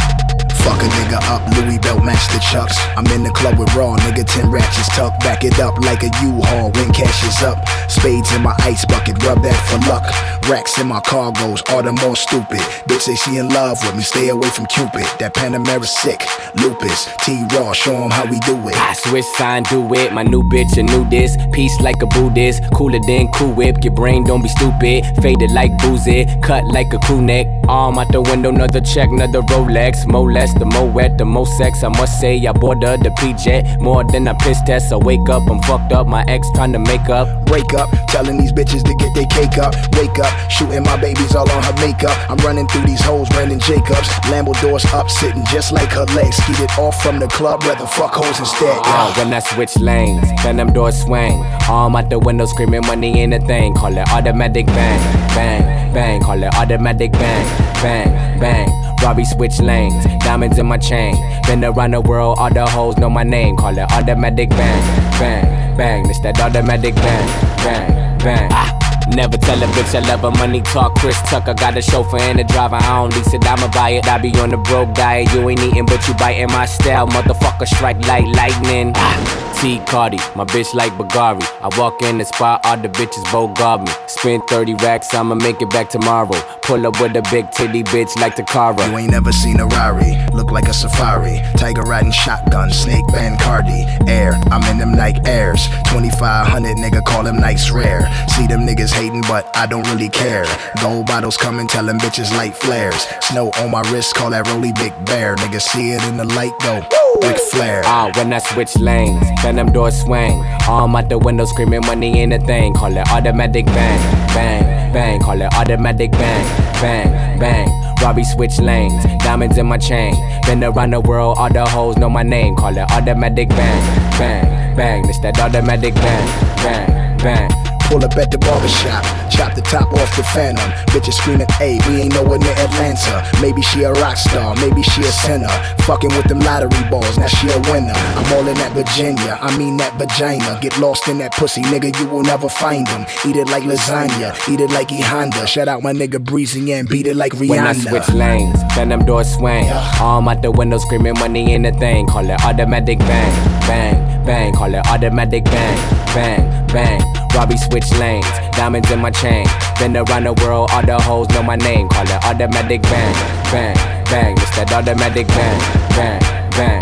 Fuck 0.65 0.81
a 0.81 0.89
nigga 0.97 1.21
up, 1.29 1.43
Louis 1.57 1.79
belt 1.79 2.03
match 2.03 2.27
the 2.33 2.41
chucks. 2.41 2.77
I'm 2.97 3.07
in 3.09 3.23
the 3.23 3.31
club 3.31 3.59
with 3.59 3.75
raw, 3.75 3.97
nigga, 3.97 4.25
10 4.25 4.51
ratchets 4.51 4.89
tuck. 4.97 5.13
Back 5.21 5.45
it 5.45 5.61
up 5.61 5.79
like 5.85 6.03
a 6.03 6.11
U-Haul 6.23 6.71
when 6.73 6.91
cash 6.93 7.23
is 7.23 7.43
up. 7.43 7.59
Spades 7.91 8.33
in 8.33 8.43
my 8.43 8.55
ice 8.61 8.85
bucket, 8.87 9.23
rub 9.25 9.43
that 9.43 9.59
for 9.69 9.79
luck. 9.91 10.05
Racks 10.49 10.79
in 10.79 10.87
my 10.89 11.01
cargoes, 11.01 11.63
all 11.69 11.83
the 11.83 11.93
more 11.93 12.17
stupid. 12.17 12.61
Bitch 12.89 13.03
say 13.03 13.15
she 13.15 13.37
in 13.37 13.49
love 13.51 13.79
with 13.85 13.95
me, 13.95 14.03
stay 14.03 14.29
away 14.31 14.49
from 14.49 14.67
Cupid. 14.67 15.05
That 15.19 15.35
Panamera 15.35 15.85
sick, 15.85 16.23
lupus. 16.57 17.09
T-Raw, 17.25 17.73
show 17.73 17.95
'em 17.95 18.11
how 18.11 18.25
we 18.25 18.39
do 18.41 18.57
it. 18.69 18.77
I 18.77 18.95
switch 18.95 19.25
sign, 19.37 19.65
do 19.65 19.93
it. 19.93 20.13
My 20.13 20.23
new 20.23 20.43
bitch, 20.43 20.79
a 20.79 20.83
new 20.83 21.05
this. 21.11 21.37
Peace 21.53 21.79
like 21.81 22.01
a 22.03 22.07
Buddhist. 22.07 22.63
Cooler 22.73 23.01
than 23.07 23.29
Cool 23.33 23.53
Whip. 23.53 23.85
Your 23.85 23.95
brain 23.95 24.25
don't 24.25 24.43
be 24.43 24.49
stupid. 24.49 25.05
Faded 25.23 25.51
like 25.51 25.77
boozy. 25.79 26.27
Cut 26.43 26.65
like 26.65 26.93
a 26.95 26.99
crew 26.99 27.21
neck. 27.21 27.47
Arm 27.69 27.99
out 27.99 28.09
the 28.13 28.21
window, 28.21 28.51
another 28.51 28.81
check, 28.81 29.11
another 29.11 29.43
Rolex. 29.43 30.07
More 30.07 30.31
less, 30.31 30.54
the 30.55 30.65
more 30.65 30.89
wet, 30.89 31.19
the 31.19 31.25
more 31.25 31.47
sex. 31.47 31.83
I 31.83 31.89
must 31.89 32.21
say, 32.21 32.37
I 32.47 32.53
her 32.53 32.97
the 32.97 33.11
PJ. 33.21 33.81
More 33.81 34.05
than 34.05 34.29
a 34.29 34.35
piss 34.35 34.61
test. 34.63 34.93
I 34.93 34.97
wake 34.97 35.29
up, 35.29 35.43
I'm 35.49 35.61
fucked 35.63 35.93
up. 35.93 36.07
My 36.07 36.25
ex 36.29 36.49
trying 36.55 36.73
to 36.73 36.79
make 36.79 37.09
up. 37.09 37.29
Wake 37.51 37.75
up, 37.75 37.89
telling 38.09 38.37
these 38.37 38.53
bitches 38.53 38.83
to 38.85 38.95
get 38.95 39.15
their 39.15 39.27
cake 39.27 39.59
up. 39.59 39.75
Wake 39.97 40.19
up, 40.19 40.33
shooting 40.51 40.83
my 40.83 40.97
babies 40.97 41.35
all 41.35 41.51
on 41.51 41.63
her 41.63 41.75
makeup. 41.75 42.17
I'm 42.31 42.39
running 42.39 42.67
through 42.69 42.87
these 42.87 43.03
hoes, 43.03 43.29
Brandon 43.29 43.61
Jacobs. 43.61 44.09
Lambo 44.31 44.59
doors 44.61 44.85
up, 44.87 45.11
sitting 45.11 45.45
just 45.47 45.73
like 45.73 45.91
her 45.93 46.05
legs. 46.17 46.37
Skeeted 46.37 46.71
off 46.79 47.01
from 47.03 47.19
the 47.19 47.29
club, 47.29 47.63
rather 47.65 47.87
fuck 47.87 48.13
hoes 48.15 48.39
instead. 48.39 48.79
Uh, 48.85 49.13
when 49.15 49.33
I 49.33 49.41
switch 49.41 49.77
lanes, 49.79 50.27
then 50.43 50.57
them 50.57 50.73
doors 50.73 51.01
swing. 51.03 51.43
Arm 51.69 51.97
out 51.97 52.11
the 52.11 52.19
window, 52.19 52.47
screaming 52.47 52.83
money 52.87 53.21
in 53.23 53.33
a 53.33 53.41
thing. 53.41 53.75
Call 53.75 53.97
it 53.97 54.09
automatic 54.11 54.67
bang, 54.67 55.29
bang, 55.35 55.95
bang. 55.95 56.21
Call 56.21 56.43
it 56.43 56.55
automatic 56.55 57.13
bang, 57.13 57.47
bang, 57.83 58.41
bang. 58.41 58.94
Robbie 59.05 59.27
switch 59.27 59.61
lanes, 59.61 60.03
diamonds 60.25 60.59
in 60.59 60.65
my 60.65 60.79
chain. 60.79 61.15
Been 61.47 61.63
around 61.63 61.93
the 61.93 62.01
world, 62.01 62.39
all 62.39 62.49
the 62.49 62.65
hoes 62.67 62.97
know 62.97 63.11
my 63.11 63.23
name. 63.23 63.55
Call 63.55 63.77
it 63.77 63.93
automatic 63.93 64.49
bang, 64.49 65.21
bang, 65.21 65.77
bang. 65.77 66.09
It's 66.09 66.21
that 66.21 66.41
automatic 66.41 66.95
bang, 66.95 67.29
bang, 67.59 68.19
bang. 68.19 68.49
Ah. 68.51 68.84
Never 69.09 69.37
tell 69.37 69.63
a 69.63 69.67
bitch 69.67 69.95
I 69.95 70.07
love 70.09 70.21
her. 70.21 70.31
Money 70.31 70.61
talk, 70.63 70.95
Chris 70.97 71.21
Tucker. 71.23 71.55
Got 71.55 71.77
a 71.77 71.83
chauffeur 71.83 72.19
and 72.19 72.41
a 72.41 72.45
driver. 72.45 72.77
I 72.77 73.03
don't 73.03 73.15
lease 73.15 73.33
it, 73.35 73.45
I'ma 73.47 73.69
buy 73.69 73.91
it. 73.91 74.07
I 74.09 74.19
be 74.19 74.31
on 74.41 74.51
the 74.51 74.57
broke 74.57 74.95
diet. 74.95 75.33
You 75.33 75.49
ain't 75.49 75.61
eating, 75.61 75.87
but 75.87 76.07
you 76.09 76.15
biting 76.15 76.49
my 76.49 76.67
style. 76.67 77.07
Motherfucker, 77.09 77.67
strike 77.67 78.05
like 78.07 78.27
lightning. 78.27 78.95
T 79.61 79.79
Cardi, 79.87 80.19
my 80.35 80.45
bitch 80.45 80.75
like 80.75 80.93
Bagari. 80.93 81.43
I 81.63 81.71
walk 81.79 82.03
in 82.03 82.19
the 82.19 82.25
spot, 82.25 82.61
all 82.65 82.77
the 82.77 82.89
bitches 82.89 83.25
both 83.33 83.57
guard 83.57 83.83
me. 83.83 83.93
Spend 84.09 84.43
30 84.49 84.75
racks, 84.75 85.15
I'ma 85.15 85.37
make 85.37 85.63
it 85.63 85.71
back 85.71 85.89
tomorrow. 85.89 86.39
Pull 86.63 86.87
up 86.87 87.01
with 87.01 87.17
a 87.17 87.23
big 87.31 87.51
titty 87.53 87.83
bitch 87.85 88.15
like 88.21 88.35
Takara. 88.37 88.91
You 88.91 88.99
ain't 88.99 89.13
never 89.13 89.33
seen 89.33 89.61
a 89.61 89.67
Rari, 89.67 90.17
look 90.33 90.51
like 90.51 90.69
a 90.69 90.75
safari. 90.75 91.41
Tiger 91.57 91.83
riding 91.83 92.13
shotgun, 92.13 92.71
snake 92.73 93.07
band 93.09 93.41
Cardi. 93.41 93.87
Air, 94.07 94.39
I'm 94.51 94.63
in 94.71 94.79
them 94.79 94.93
Nike 94.93 95.21
Airs. 95.25 95.67
2500 95.89 96.77
nigga 96.77 97.03
call 97.05 97.23
them 97.23 97.37
nights 97.37 97.71
rare. 97.71 98.11
See 98.37 98.47
them 98.47 98.67
niggas 98.67 98.94
hating, 98.95 99.23
but 99.23 99.45
I 99.57 99.67
don't 99.67 99.87
really 99.93 100.09
care. 100.09 100.47
Gold 100.81 101.07
bottles 101.07 101.37
coming, 101.37 101.67
tell 101.67 101.85
them 101.85 101.99
bitches 101.99 102.35
light 102.37 102.55
flares. 102.55 103.07
Snow 103.23 103.51
on 103.59 103.71
my 103.71 103.83
wrist, 103.91 104.15
call 104.15 104.31
that 104.31 104.47
Rolly 104.49 104.73
Big 104.73 104.93
Bear. 105.05 105.37
Nigga 105.37 105.61
see 105.61 105.93
it 105.93 106.03
in 106.05 106.17
the 106.17 106.25
light 106.25 106.53
though. 106.61 106.83
Big 107.21 107.37
flare. 107.51 107.83
Ah, 107.85 108.11
when 108.17 108.33
I 108.33 108.39
switch 108.39 108.77
lanes, 108.77 109.27
then 109.43 109.57
them 109.57 109.73
doors 109.73 110.01
swing. 110.03 110.45
Arm 110.69 110.97
out 110.97 111.09
the 111.09 111.19
window, 111.19 111.45
screaming 111.45 111.81
money 111.83 112.21
in 112.21 112.33
a 112.33 112.39
thing. 112.39 112.75
Call 112.75 112.97
it 112.97 113.09
automatic 113.11 113.67
bang, 113.67 114.01
bang, 114.35 114.93
bang. 114.93 115.21
Call 115.21 115.41
it 115.41 115.53
automatic 115.55 116.11
bang, 116.13 116.45
bang, 116.81 117.39
bang. 117.39 117.69
Robbie 118.03 118.25
switch 118.25 118.59
lanes, 118.59 119.05
diamonds 119.25 119.57
in 119.59 119.67
my 119.67 119.79
chain. 119.79 120.15
Been 120.47 120.63
around 120.63 120.93
the 120.93 121.01
world, 121.01 121.39
all 121.39 121.53
the 121.53 121.65
hoes 121.65 121.97
know 121.97 122.11
my 122.11 122.23
name. 122.23 122.57
Call 122.57 122.77
it 122.77 122.91
automatic 122.91 123.49
bang, 123.49 124.19
bang, 124.19 124.77
bang. 124.77 125.09
It's 125.09 125.19
that 125.21 125.39
automatic 125.39 125.95
bang, 125.95 126.27
bang, 126.57 127.19
bang. 127.19 127.74
Pull 127.95 128.05
up 128.05 128.17
at 128.17 128.29
the 128.29 128.39
barbershop, 128.39 129.05
chop 129.31 129.55
the 129.55 129.63
top 129.63 129.93
off 129.93 130.17
the 130.17 130.25
phantom. 130.35 130.69
Bitches 130.91 131.15
screaming, 131.15 131.47
hey, 131.63 131.79
we 131.87 132.03
ain't 132.03 132.13
nowhere 132.13 132.41
near 132.41 132.51
Atlanta. 132.59 133.23
Maybe 133.41 133.63
she 133.63 133.85
a 133.85 133.93
rock 133.93 134.17
star, 134.17 134.57
maybe 134.57 134.83
she 134.83 135.03
a 135.03 135.13
sinner. 135.23 135.47
Fucking 135.87 136.11
with 136.11 136.27
them 136.27 136.41
lottery 136.41 136.91
balls, 136.91 137.17
now 137.19 137.29
she 137.29 137.47
a 137.51 137.59
winner. 137.71 137.95
I'm 137.95 138.33
all 138.33 138.49
in 138.49 138.57
that 138.57 138.73
Virginia, 138.75 139.39
I 139.41 139.57
mean 139.57 139.77
that 139.77 139.95
vagina. 139.95 140.59
Get 140.61 140.77
lost 140.81 141.07
in 141.07 141.19
that 141.19 141.35
pussy, 141.35 141.63
nigga, 141.63 141.97
you 142.01 142.09
will 142.09 142.25
never 142.25 142.49
find 142.49 142.89
him. 142.89 143.07
Eat 143.25 143.37
it 143.37 143.47
like 143.47 143.63
lasagna, 143.63 144.35
eat 144.53 144.59
it 144.59 144.71
like 144.71 144.91
E 144.91 145.01
Honda. 145.01 145.47
Shout 145.47 145.69
out 145.69 145.85
my 145.85 145.93
nigga 145.93 146.19
Breezy 146.19 146.73
and 146.73 146.89
beat 146.89 147.07
it 147.07 147.15
like 147.15 147.31
Rihanna. 147.31 147.49
When 147.49 147.61
I 147.61 147.75
switch 147.75 148.09
lanes, 148.09 148.59
then 148.75 148.89
them 148.89 149.05
doors 149.07 149.33
swing. 149.33 149.69
Arm 150.01 150.27
out 150.27 150.43
the 150.43 150.51
window, 150.51 150.79
screaming 150.79 151.15
money 151.21 151.55
in 151.55 151.65
a 151.65 151.71
thing. 151.79 152.09
Call 152.09 152.29
it 152.29 152.45
automatic 152.45 152.99
bang, 152.99 153.61
bang, 153.69 154.14
bang. 154.25 154.53
Call 154.53 154.75
it 154.75 154.87
automatic 154.87 155.45
bang, 155.45 155.77
bang, 156.15 156.67
bang. 156.69 157.01
Robbie 157.35 157.57
switch 157.57 157.91
lanes, 157.99 158.27
diamonds 158.57 158.91
in 158.91 159.01
my 159.01 159.11
chain. 159.11 159.47
Been 159.79 159.97
around 159.97 160.25
the 160.25 160.33
world, 160.45 160.71
all 160.73 160.83
the 160.83 160.99
hoes 161.01 161.29
know 161.31 161.43
my 161.43 161.57
name. 161.57 161.89
Call 161.89 162.05
it 162.05 162.25
automatic 162.25 162.83
bang, 162.83 163.15
bang, 163.53 163.77
bang. 164.07 164.33
It's 164.39 164.57
that 164.57 164.73
automatic 164.73 165.27
bang, 165.29 165.61
bang, 165.97 166.21
bang. 166.53 166.81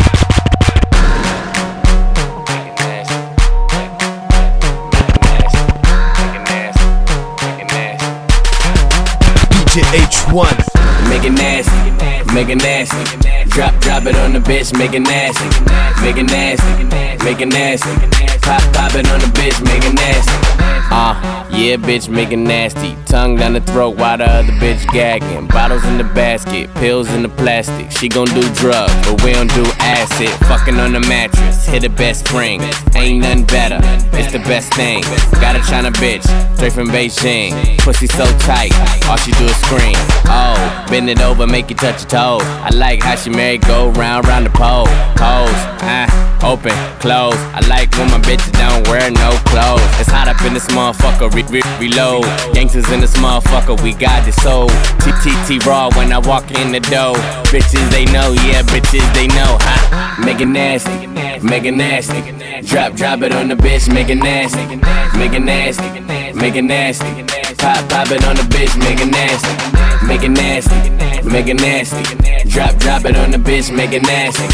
DJ 9.51 9.83
H1. 10.05 11.09
Make 11.09 11.25
it 11.25 11.33
nasty, 11.33 11.82
make 12.33 12.49
it 12.49 12.57
nasty. 12.57 13.05
Drop, 13.51 13.79
drop 13.81 14.07
it 14.07 14.17
on 14.17 14.33
the 14.33 14.39
bitch, 14.39 14.77
make 14.79 14.95
it 14.95 15.01
nasty, 15.01 15.45
make 16.03 16.17
it 16.17 16.25
nasty, 16.25 16.85
make 17.25 17.41
it 17.41 17.47
nasty. 17.47 17.91
Pop, 18.41 18.63
pop 18.73 18.95
it 18.95 19.09
on 19.09 19.21
the 19.21 19.31
bitch, 19.37 19.63
make 19.65 19.85
it 19.85 19.95
nasty. 19.95 20.33
Uh, 20.91 21.15
yeah, 21.51 21.77
bitch, 21.77 22.09
make 22.09 22.33
it 22.33 22.39
nasty. 22.39 22.97
Tongue 23.07 23.37
down 23.37 23.53
the 23.53 23.61
throat 23.61 23.97
while 23.97 24.19
the 24.19 24.25
other 24.25 24.53
bitch 24.55 24.87
gagging. 24.93 25.47
Bottles 25.49 25.85
in 25.85 25.99
the 25.99 26.05
basket, 26.05 26.73
pills 26.75 27.11
in 27.13 27.23
the 27.23 27.29
plastic. 27.29 27.91
She 27.91 28.09
gon' 28.09 28.27
do 28.29 28.43
drugs, 28.55 28.93
but 29.07 29.23
we 29.23 29.33
don't 29.33 29.53
do 29.55 29.65
acid. 29.79 30.29
Fucking 30.49 30.77
on 30.77 30.93
the 30.93 31.01
mattress, 31.01 31.52
hit 31.73 31.83
the 31.83 31.89
best 31.89 32.27
spring. 32.27 32.61
Ain't 32.95 33.21
nothing 33.21 33.47
better, 33.47 33.81
it's 34.13 34.31
the 34.31 34.41
best 34.41 34.75
thing. 34.75 35.01
Got 35.41 35.57
a 35.57 35.63
China 35.71 35.91
bitch, 35.93 36.23
straight 36.57 36.73
from 36.73 36.89
Beijing. 36.89 37.79
Pussy 37.79 38.07
so 38.07 38.27
tight, 38.39 38.73
all 39.09 39.17
she 39.17 39.33
do 39.33 39.45
is 39.45 39.57
scream. 39.65 39.97
Oh, 40.29 40.87
bend 40.91 41.09
it 41.09 41.21
over, 41.23 41.47
make 41.47 41.71
you 41.71 41.77
touch 41.77 42.03
your 42.03 42.11
toe. 42.11 42.39
I 42.43 42.71
like 42.75 43.03
how 43.03 43.17
she 43.17 43.31
married, 43.31 43.63
go 43.63 43.91
round, 43.93 44.29
round 44.29 44.45
the 44.45 44.51
pole. 44.51 44.87
Pose, 45.17 45.63
ah, 45.81 46.07
open, 46.45 46.77
close. 47.01 47.41
I 47.57 47.61
like 47.69 47.91
when 47.97 48.11
my 48.11 48.21
bitches 48.21 48.53
don't 48.53 48.87
wear 48.89 49.11
no 49.11 49.31
clothes. 49.49 49.81
It's 49.99 50.11
hot 50.11 50.29
up 50.29 50.41
in 50.45 50.53
this 50.53 50.67
motherfucker, 50.69 51.33
re- 51.33 51.49
re- 51.49 51.79
reload. 51.81 52.25
Gangsters 52.53 52.91
in 52.93 53.01
this 53.01 53.17
motherfucker, 53.17 53.81
we 53.83 53.95
got 53.95 54.25
this 54.27 54.37
soul. 54.43 54.69
TTT 55.01 55.65
raw 55.65 55.89
when 55.97 56.13
I 56.13 56.19
walk 56.19 56.51
in 56.53 56.71
the 56.71 56.81
door. 56.81 57.17
Bitches 57.49 57.89
they 57.91 58.05
know, 58.07 58.33
yeah, 58.45 58.63
bitches 58.63 59.07
they 59.15 59.27
know. 59.29 59.57
Ha, 59.61 60.23
make 60.25 60.41
it 60.41 60.47
nasty, 60.47 61.07
make 61.07 61.62
it 61.67 61.77
nasty. 61.77 62.21
Drop, 62.63 62.95
drop 62.95 63.23
it 63.23 63.33
on 63.33 63.49
the 63.49 63.55
bitch, 63.55 63.93
make 63.93 64.09
it 64.09 64.17
nasty, 64.17 64.65
make 65.19 65.33
it 65.33 65.41
nasty, 65.41 66.01
make 66.35 66.55
it 66.55 66.63
nasty. 66.63 67.05
Pop, 67.57 67.89
pop 67.89 68.11
it 68.11 68.25
on 68.25 68.37
the 68.37 68.43
bitch, 68.43 68.77
make 68.79 69.01
it 69.01 69.11
nasty, 69.11 70.07
make 70.07 70.23
it 70.23 70.31
nasty, 70.31 71.29
make 71.29 71.47
it 71.49 71.61
nasty. 71.61 72.03
Drop, 72.49 72.77
drop 72.77 73.05
it 73.05 73.17
on 73.17 73.31
the 73.31 73.39
bitch, 73.39 73.75
make 73.75 73.93
it 73.93 74.03
nasty, 74.03 74.47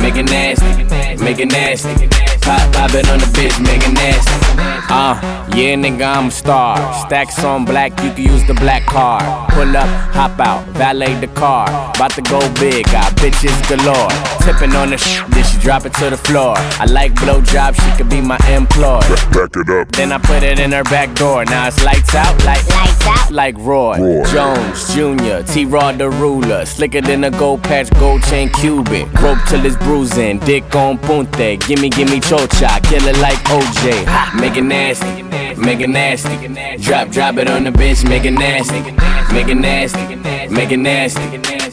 make 0.00 0.16
it 0.16 0.26
nasty, 0.26 1.24
make 1.24 1.38
it 1.38 1.46
nasty. 1.46 2.08
Pop, 2.40 2.72
pop 2.72 2.94
it 2.94 3.08
on 3.08 3.18
the 3.18 3.26
bitch, 3.26 3.58
make 3.62 3.82
it 3.86 3.92
nasty. 3.94 4.81
Uh, 4.94 5.14
yeah, 5.56 5.74
nigga, 5.74 6.04
I'm 6.04 6.28
a 6.28 6.30
star. 6.30 6.76
Stacks 7.06 7.42
on 7.42 7.64
black, 7.64 7.92
you 8.02 8.12
can 8.12 8.24
use 8.24 8.46
the 8.46 8.52
black 8.52 8.84
card. 8.84 9.22
Pull 9.52 9.74
up, 9.74 9.88
hop 10.12 10.38
out, 10.38 10.66
valet 10.76 11.18
the 11.18 11.28
car. 11.28 11.66
About 11.94 12.10
to 12.12 12.20
go 12.20 12.40
big, 12.60 12.84
got 12.92 13.10
bitches 13.16 13.56
galore. 13.70 14.10
Tipping 14.44 14.76
on 14.76 14.90
the 14.90 14.98
sh, 14.98 15.22
then 15.30 15.44
she 15.44 15.58
drop 15.60 15.86
it 15.86 15.94
to 15.94 16.10
the 16.10 16.18
floor. 16.18 16.54
I 16.78 16.84
like 16.84 17.14
blowjobs, 17.14 17.76
she 17.80 17.96
could 17.96 18.10
be 18.10 18.20
my 18.20 18.36
employee. 18.50 19.00
Back 19.32 19.56
it 19.56 19.70
up. 19.70 19.92
Then 19.92 20.12
I 20.12 20.18
put 20.18 20.42
it 20.42 20.58
in 20.58 20.72
her 20.72 20.84
back 20.84 21.14
door. 21.14 21.46
Now 21.46 21.68
it's 21.68 21.82
lights 21.82 22.14
out, 22.14 22.36
like 22.44 22.66
lights 22.68 23.06
out, 23.06 23.30
like 23.30 23.56
Roy, 23.56 23.96
Roy. 23.98 24.24
Jones 24.24 24.92
Jr. 24.92 25.40
T-Raw 25.50 25.92
the 25.92 26.10
ruler, 26.10 26.66
slicker 26.66 27.00
than 27.00 27.24
a 27.24 27.30
gold 27.30 27.62
patch, 27.62 27.88
gold 27.98 28.22
chain 28.24 28.50
Cuban. 28.60 29.10
Rope 29.22 29.38
till 29.48 29.64
it's 29.64 29.76
bruising, 29.76 30.38
dick 30.40 30.74
on 30.74 30.98
punte. 30.98 31.58
Gimme, 31.66 31.88
gimme 31.88 32.20
chocha, 32.20 32.82
kill 32.90 33.06
it 33.08 33.16
like 33.20 33.38
OJ. 33.48 34.04
Ha, 34.04 34.36
make 34.38 34.56
it 34.56 34.62
nasty, 34.82 35.22
make 35.60 35.80
it 35.80 35.88
nasty. 35.88 36.36
Drop, 36.78 37.08
drop 37.10 37.36
it 37.36 37.48
on 37.48 37.64
the 37.64 37.70
bitch, 37.70 38.08
make 38.08 38.24
it 38.24 38.32
nasty, 38.32 38.80
make 39.32 39.48
it 39.48 39.54
nasty, 39.54 40.16
make 40.48 40.72
it 40.72 40.78
nasty. 40.78 41.22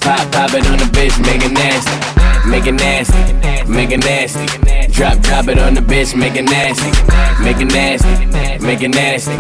Pop, 0.06 0.32
pop 0.32 0.54
it 0.54 0.65
on 0.69 0.78
the 0.78 0.89
bitch, 0.98 1.15
make 1.26 1.41
it 1.43 1.52
nasty, 1.52 1.98
make 2.48 2.67
it 2.67 2.74
nasty, 2.74 3.22
make 3.67 3.91
it 3.91 4.00
nasty. 4.00 4.45
Drop, 4.93 5.17
drop 5.22 5.48
it 5.48 5.58
on 5.58 5.74
the 5.74 5.82
bitch, 5.82 6.15
make 6.15 6.36
it 6.36 6.45
nasty, 6.45 6.91
make 7.43 7.60
it 7.60 7.72
nasty, 7.74 8.13
make 8.65 8.82
it 8.82 8.93
nasty. 8.93 9.36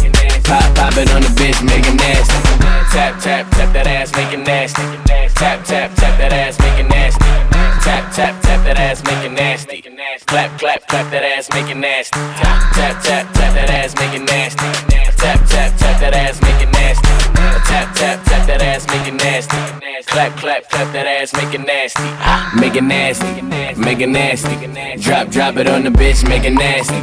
Pop, 0.49 0.65
pop 0.75 0.97
it 0.97 1.09
on 1.13 1.21
the 1.21 1.31
bitch, 1.39 1.59
make 1.63 1.85
it 1.85 1.95
nasty. 1.95 2.39
Tap, 2.93 3.21
tap, 3.21 3.49
tap 3.51 3.73
that 3.73 3.87
ass, 3.87 4.11
make 4.15 4.33
it 4.33 4.43
nasty. 4.45 4.81
Tap, 5.35 5.63
tap, 5.63 5.93
tap 5.95 6.17
that 6.17 6.33
ass, 6.33 6.57
make 6.59 6.79
it 6.79 6.89
nasty. 6.89 7.48
Tap, 7.81 8.13
tap, 8.13 8.41
tap 8.41 8.63
that 8.65 8.77
ass, 8.77 9.03
make 9.03 9.23
it 9.23 9.31
nasty. 9.31 9.81
Clap, 10.27 10.59
clap, 10.59 10.87
clap 10.87 11.11
that 11.11 11.23
ass, 11.23 11.49
make 11.53 11.69
it 11.69 11.77
nasty. 11.77 12.19
Tap, 12.19 12.73
tap, 12.73 13.03
tap, 13.03 13.33
tap 13.33 13.53
that 13.55 13.69
ass, 13.69 13.95
make 13.95 14.13
it 14.13 14.25
nasty. 14.25 14.65
Tap, 15.17 15.39
tap, 15.47 15.77
tap 15.77 15.99
that 16.01 16.13
ass, 16.13 16.41
make 16.41 16.61
it 16.61 16.71
nasty. 16.71 17.08
Tap, 17.69 17.93
tap, 17.93 18.23
tap 18.25 18.47
that 18.47 18.61
ass, 18.63 18.87
make 18.87 19.07
it 19.07 19.13
nasty. 19.13 19.55
Clap, 20.09 20.35
clap, 20.37 20.67
clap 20.69 20.91
that 20.91 21.05
ass, 21.05 21.31
make 21.37 21.53
it 21.53 21.61
nasty. 21.61 22.01
Make 22.59 22.75
it 22.75 22.83
nasty, 22.83 23.41
make 23.77 23.99
it 23.99 24.09
nasty. 24.09 24.55
Drop, 24.97 25.29
drop 25.29 25.55
it 25.57 25.67
on 25.67 25.83
the 25.83 25.91
bitch, 25.91 26.27
make 26.27 26.45
it 26.45 26.53
nasty. 26.53 26.97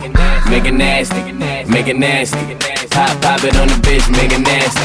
Make 0.51 0.65
it 0.65 0.75
nasty, 0.75 1.23
make 1.71 1.87
it 1.87 1.97
nasty. 1.97 2.59
Pop, 2.91 3.15
pop 3.23 3.45
it 3.45 3.55
on 3.57 3.69
the 3.69 3.79
bitch, 3.87 4.11
make 4.11 4.33
it 4.33 4.43
nasty. 4.43 4.83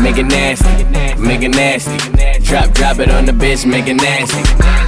Make 0.00 0.16
it 0.16 0.24
nasty, 0.24 0.84
make 1.20 1.42
it 1.42 1.52
nasty. 1.52 1.98
Drop, 2.48 2.72
drop 2.72 2.98
it 2.98 3.10
on 3.10 3.26
the 3.26 3.32
bitch, 3.32 3.66
make 3.66 3.86
it 3.86 4.00
nasty. 4.00 4.40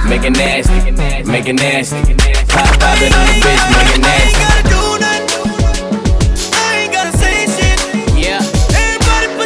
Make 0.09 0.23
it 0.25 0.33
nasty, 0.33 0.91
make 1.29 1.47
it 1.47 1.53
nasty. 1.53 2.15
Pop, 2.49 2.65
pop 2.81 2.97
it 2.97 3.13
on 3.13 3.25
the 3.29 3.37
bitch, 3.45 3.63
make 3.77 3.95
it 3.95 4.01
nasty. 4.01 4.70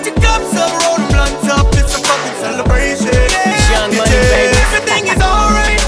Put 0.05 0.13
your 0.13 0.23
cups 0.23 0.55
up, 0.55 0.71
roll 0.83 0.97
them 0.97 1.07
blunts 1.09 1.47
up. 1.49 1.67
It's 1.73 1.95
a 1.95 2.01
fucking 2.01 2.37
celebration. 2.41 3.09
It's 3.09 3.69
Young 3.69 3.89
Money, 3.97 4.21
baby. 4.29 4.57
Everything 4.69 5.05
is 5.09 5.21
alright. 5.21 5.81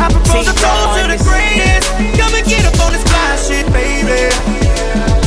I 0.00 0.08
propose 0.08 0.48
a 0.48 0.54
toast 0.56 0.96
to 0.96 1.02
the 1.12 1.20
greatest. 1.20 1.88
Come 2.16 2.34
and 2.34 2.46
get 2.46 2.64
up 2.64 2.80
on 2.80 2.92
this 2.92 3.04
fly 3.04 3.36
shit, 3.36 3.66
baby. 3.72 4.32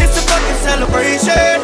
It's 0.01 0.17
a 0.17 0.23
fucking 0.25 0.59
celebration. 0.65 1.61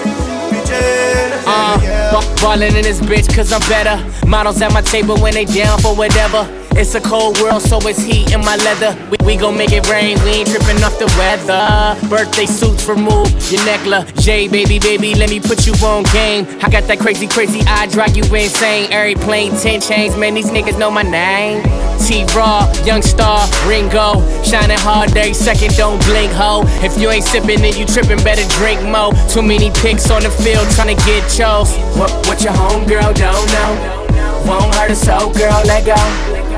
Uh, 1.51 1.79
ba- 2.12 2.41
ballin' 2.41 2.75
in 2.75 2.84
this 2.84 3.01
bitch 3.01 3.34
cause 3.36 3.51
I'm 3.51 3.62
better. 3.62 3.97
Models 4.27 4.62
at 4.62 4.71
my 4.71 4.82
table 4.82 5.17
when 5.17 5.34
they 5.34 5.45
down 5.45 5.79
for 5.79 5.95
whatever. 5.95 6.59
It's 6.71 6.95
a 6.95 7.01
cold 7.01 7.39
world, 7.41 7.62
so 7.62 7.79
it's 7.88 7.99
heat 7.99 8.34
in 8.34 8.41
my 8.41 8.55
leather. 8.58 8.95
We, 9.10 9.17
we 9.25 9.36
gon' 9.38 9.58
make 9.58 9.71
it 9.71 9.89
rain, 9.89 10.17
we 10.23 10.29
ain't 10.41 10.49
trippin' 10.49 10.84
off 10.84 10.97
the 10.97 11.08
weather. 11.17 11.97
Birthday 12.08 12.45
suits 12.45 12.88
remove 12.88 13.27
your 13.51 13.63
necklace. 13.65 14.12
J, 14.23 14.47
baby, 14.47 14.79
baby, 14.79 15.15
let 15.15 15.29
me 15.29 15.39
put 15.39 15.65
you 15.67 15.73
on 15.86 16.03
game. 16.13 16.47
I 16.62 16.69
got 16.69 16.84
that 16.88 16.99
crazy, 16.99 17.27
crazy 17.27 17.62
eye, 17.67 17.88
drive 17.88 18.15
you 18.15 18.23
insane. 18.23 18.91
Every 18.91 19.15
plane, 19.15 19.51
10 19.51 19.82
chains, 19.82 20.15
man, 20.15 20.34
these 20.34 20.49
niggas 20.51 20.77
know 20.77 20.91
my 20.91 21.03
name. 21.03 21.63
T 21.99 22.25
Raw, 22.36 22.71
Young 22.86 23.01
Star, 23.01 23.45
Ringo. 23.67 24.21
Shining 24.43 24.79
hard 24.79 25.15
every 25.15 25.34
second, 25.34 25.75
don't 25.75 26.03
blink, 26.05 26.32
ho. 26.32 26.63
If 26.82 26.97
you 26.99 27.10
ain't 27.10 27.25
sippin', 27.25 27.60
then 27.60 27.77
you 27.77 27.86
trippin', 27.86 28.23
better 28.23 28.47
drink 28.58 28.82
mo. 28.84 29.12
Too 29.29 29.41
many 29.41 29.69
pics 29.71 30.10
on 30.10 30.23
the 30.23 30.29
field 30.29 30.65
tryna 30.73 30.97
get 31.05 31.27
chose. 31.29 31.75
What, 31.97 32.12
what 32.25 32.41
your 32.41 32.53
homegirl 32.53 33.13
don't 33.15 33.47
know? 33.51 34.05
Won't 34.47 34.73
hurt 34.73 34.91
a 34.91 34.95
soul, 34.95 35.34
girl, 35.34 35.62
let 35.65 35.86
go. 35.86 36.49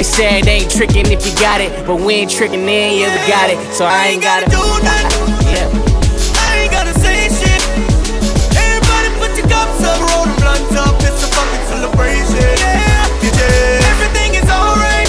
They 0.00 0.04
said 0.04 0.44
they 0.44 0.64
ain't 0.64 0.70
tricking 0.70 1.12
if 1.12 1.26
you 1.28 1.34
got 1.36 1.60
it, 1.60 1.68
but 1.86 2.00
we 2.00 2.24
ain't 2.24 2.30
tricking 2.30 2.64
in, 2.64 3.04
yeah, 3.04 3.12
we 3.12 3.20
got 3.28 3.52
it. 3.52 3.60
So 3.76 3.84
I 3.84 4.08
ain't 4.08 4.22
gotta 4.22 4.48
do 4.48 4.56
nothing. 4.56 5.12
yeah. 5.52 5.68
I 6.48 6.64
ain't 6.64 6.72
gotta 6.72 6.96
say 6.96 7.28
shit. 7.28 7.60
Everybody 8.56 9.12
put 9.20 9.36
your 9.36 9.44
cups 9.44 9.84
up, 9.84 10.00
roll 10.00 10.24
them 10.24 10.32
blunts 10.40 10.72
up. 10.72 10.96
It's 11.04 11.20
a 11.20 11.28
fucking 11.28 11.64
celebration. 11.68 12.32
Yeah, 12.32 13.28
yeah. 13.28 13.92
Everything 13.92 14.40
is 14.40 14.48
alright. 14.48 15.04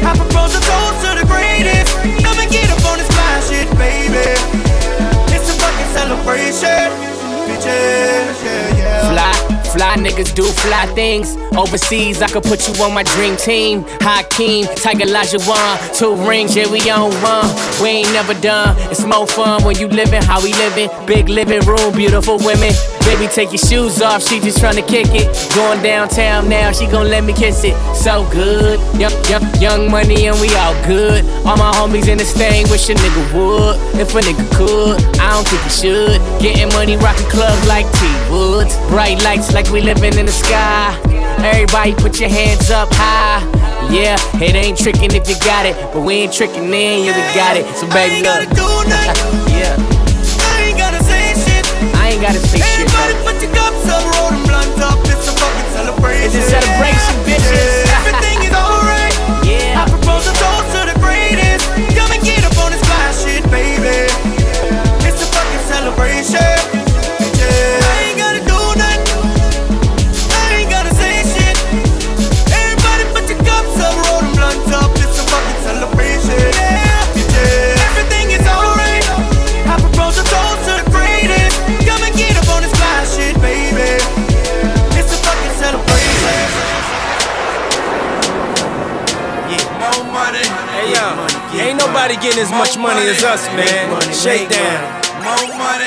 I 0.00 0.16
propose 0.16 0.56
a 0.56 0.64
toast 0.64 1.04
to 1.04 1.10
the 1.12 1.28
greatest. 1.28 1.92
Come 2.24 2.40
and 2.40 2.48
get 2.48 2.72
up 2.72 2.80
on 2.88 3.04
this 3.04 3.12
fly 3.12 3.36
shit, 3.44 3.68
baby. 3.76 4.32
It's 5.28 5.44
a 5.44 5.54
fucking 5.60 5.92
celebration. 5.92 6.88
Bitches, 7.52 8.40
yeah, 8.40 8.80
yeah. 8.80 9.12
Fly, 9.12 9.51
fly 9.72 9.96
niggas 9.96 10.34
do 10.34 10.44
fly 10.44 10.86
things. 10.94 11.36
Overseas, 11.56 12.22
I 12.22 12.28
could 12.28 12.44
put 12.44 12.68
you 12.68 12.74
on 12.82 12.94
my 12.94 13.02
dream 13.02 13.36
team. 13.36 13.84
Hakeem, 14.00 14.66
Tiger 14.76 15.06
LeBron, 15.06 15.98
two 15.98 16.14
rings, 16.28 16.54
yeah, 16.54 16.70
we 16.70 16.88
on 16.90 17.10
one. 17.22 17.48
We 17.82 17.88
ain't 17.88 18.12
never 18.12 18.34
done. 18.34 18.76
It's 18.90 19.04
more 19.04 19.26
fun 19.26 19.64
when 19.64 19.76
you 19.78 19.88
living 19.88 20.22
how 20.22 20.42
we 20.42 20.52
living. 20.54 20.90
Big 21.06 21.28
living 21.28 21.62
room, 21.66 21.94
beautiful 21.94 22.38
women. 22.38 22.72
Baby, 23.04 23.26
take 23.26 23.50
your 23.50 23.58
shoes 23.58 24.00
off, 24.00 24.22
she 24.22 24.40
just 24.40 24.58
tryna 24.58 24.86
kick 24.86 25.08
it. 25.10 25.26
Going 25.54 25.82
downtown 25.82 26.48
now, 26.48 26.72
she 26.72 26.86
gon' 26.86 27.08
let 27.08 27.24
me 27.24 27.32
kiss 27.32 27.64
it. 27.64 27.74
So 27.94 28.28
good, 28.30 28.78
young, 28.98 29.12
young, 29.26 29.44
young 29.60 29.90
money, 29.90 30.26
and 30.28 30.40
we 30.40 30.54
all 30.54 30.74
good. 30.86 31.24
All 31.44 31.56
my 31.56 31.72
homies 31.72 32.08
in 32.08 32.18
this 32.18 32.32
thing, 32.32 32.68
wish 32.70 32.88
a 32.88 32.94
nigga 32.94 33.22
would. 33.34 33.76
If 34.00 34.14
a 34.14 34.20
nigga 34.20 34.46
could, 34.56 35.02
I 35.18 35.34
don't 35.34 35.46
think 35.46 35.62
he 35.62 35.70
should. 35.70 36.20
Getting 36.40 36.68
money, 36.68 36.96
rocking 36.96 37.28
clubs 37.28 37.66
like 37.66 37.86
T 37.92 38.06
Woods. 38.30 38.76
Bright 38.88 39.22
lights 39.22 39.52
like 39.52 39.68
we 39.70 39.80
living 39.80 40.16
in 40.16 40.26
the 40.26 40.32
sky. 40.32 40.98
Everybody 41.42 41.94
put 41.94 42.20
your 42.20 42.28
hands 42.30 42.70
up 42.70 42.88
high. 42.92 43.42
Yeah, 43.90 44.16
it 44.40 44.54
ain't 44.54 44.78
tricking 44.78 45.12
if 45.12 45.28
you 45.28 45.34
got 45.44 45.66
it, 45.66 45.74
but 45.92 46.00
we 46.00 46.14
ain't 46.14 46.32
tricking 46.32 46.64
in, 46.64 47.04
yeah, 47.04 47.12
we 47.12 47.34
got 47.34 47.56
it. 47.56 47.66
So 47.76 47.86
baby, 47.90 48.22
look. 48.22 48.48
yeah, 49.52 49.76
gotta 52.22 52.38
say 52.38 52.62
shit. 52.62 52.86
Everybody 52.86 53.14
put 53.26 53.36
your 53.42 53.50
cups 53.50 53.82
up, 53.90 54.02
roll 54.14 54.30
them 54.30 54.46
blunts 54.46 54.78
up. 54.78 54.98
It's 55.10 55.26
a 55.26 55.34
fucking 55.34 55.70
celebration. 55.74 56.22
It's 56.22 56.38
a 56.38 56.42
celebration, 56.54 57.14
bitches. 57.26 57.90
Everything 57.98 58.38
is 58.46 58.54
alright. 58.54 59.16
Yeah. 59.42 59.82
I 59.82 59.90
propose 59.90 60.30
a 60.30 60.34
toast 60.38 60.70
to 60.70 60.80
the 60.86 60.96
greatest. 61.02 61.66
Come 61.98 62.14
and 62.14 62.22
get 62.22 62.46
up 62.46 62.54
on 62.62 62.70
this 62.70 62.82
fly 62.86 63.10
shit, 63.18 63.42
baby. 63.50 64.06
It's 65.02 65.18
a 65.18 65.26
fucking 65.34 65.62
celebration. 65.66 66.51
Getting 92.22 92.38
as 92.38 92.54
much 92.54 92.78
money 92.78 93.02
as 93.10 93.26
us, 93.26 93.50
man. 93.58 93.90
Shake 94.14 94.46
down. 94.48 95.02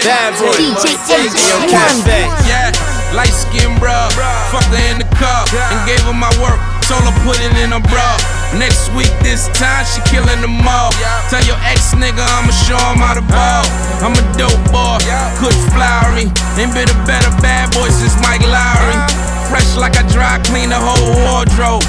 Bad 0.04 0.36
boy. 0.36 0.52
DJ 0.84 1.32
Yo, 1.32 1.56
H1. 1.63 1.71
cafe. 1.71 2.28
Yeah, 2.43 2.76
light 3.15 3.32
skin 3.32 3.71
bruh. 3.80 4.12
Fucked 4.52 4.67
her 4.76 4.84
in 4.91 5.00
the 5.00 5.08
car 5.15 5.48
and 5.71 5.80
gave 5.88 6.04
her 6.04 6.13
my 6.13 6.30
work. 6.43 6.60
Told 6.91 7.08
her 7.08 7.15
put 7.24 7.39
it 7.39 7.56
in 7.63 7.71
her 7.71 7.84
bra. 7.88 8.19
Next 8.60 8.91
week, 8.93 9.12
this 9.24 9.48
time, 9.56 9.88
she 9.88 10.04
killing 10.12 10.43
them 10.43 10.60
all. 10.67 10.91
Tell 11.32 11.41
your 11.48 11.58
ex 11.71 11.95
nigga 11.95 12.21
I'ma 12.21 12.52
show 12.67 12.80
him 12.91 13.00
how 13.00 13.15
to 13.15 13.26
ball. 13.26 13.63
I'm 14.04 14.13
a 14.13 14.24
dope 14.36 14.60
boy, 14.76 15.00
Kush 15.39 15.58
flowery. 15.71 16.28
Ain't 16.60 16.76
been 16.76 16.91
a 16.91 17.00
better 17.08 17.32
bad 17.39 17.71
boy 17.71 17.88
since 17.89 18.15
Mike 18.21 18.43
Lowry. 18.43 18.95
Uh-huh. 18.95 19.48
Fresh 19.50 19.76
like 19.80 19.95
I 19.95 20.04
dry 20.12 20.38
clean 20.43 20.69
the 20.69 20.80
whole 20.80 21.15
wardrobe. 21.26 21.84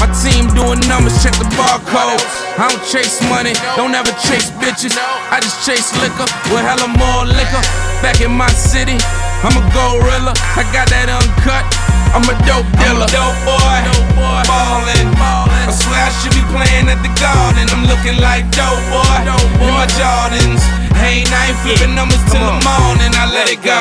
My 0.00 0.08
team 0.16 0.48
doing 0.56 0.80
numbers, 0.88 1.20
check 1.22 1.36
the 1.36 1.44
barcodes. 1.60 2.24
I 2.56 2.72
don't 2.72 2.80
chase 2.88 3.20
money, 3.28 3.52
don't 3.76 3.92
ever 3.92 4.10
chase 4.24 4.48
bitches. 4.56 4.96
I 4.96 5.38
just 5.44 5.60
chase 5.68 5.92
liquor 6.00 6.24
with 6.48 6.64
hella 6.64 6.88
more 6.88 7.28
liquor. 7.28 7.60
Back 8.00 8.24
in 8.24 8.32
my 8.32 8.48
city, 8.48 8.96
I'm 9.44 9.52
a 9.52 9.62
gorilla. 9.76 10.32
I 10.56 10.64
got 10.72 10.88
that 10.88 11.12
uncut. 11.12 11.68
I'm 12.16 12.24
a 12.24 12.34
dope 12.48 12.66
dealer. 12.80 13.06
dope 13.12 13.36
boy, 13.44 14.42
ballin'. 14.48 15.39
I 15.70 15.72
swear 15.72 16.02
I 16.02 16.10
should 16.18 16.34
be 16.34 16.42
playing 16.50 16.90
at 16.90 16.98
the 16.98 17.14
garden. 17.22 17.62
I'm 17.70 17.86
looking 17.86 18.18
like 18.18 18.42
dope 18.50 18.74
boy. 18.90 19.22
In 19.62 19.70
my 19.70 19.86
Jordans. 19.94 20.58
Hey, 20.98 21.22
I 21.30 21.54
ain't 21.54 21.58
flipping 21.62 21.94
numbers 21.94 22.18
till 22.26 22.42
the 22.42 22.58
morning. 22.66 23.14
I 23.14 23.30
let 23.30 23.46
it 23.46 23.62
go. 23.62 23.78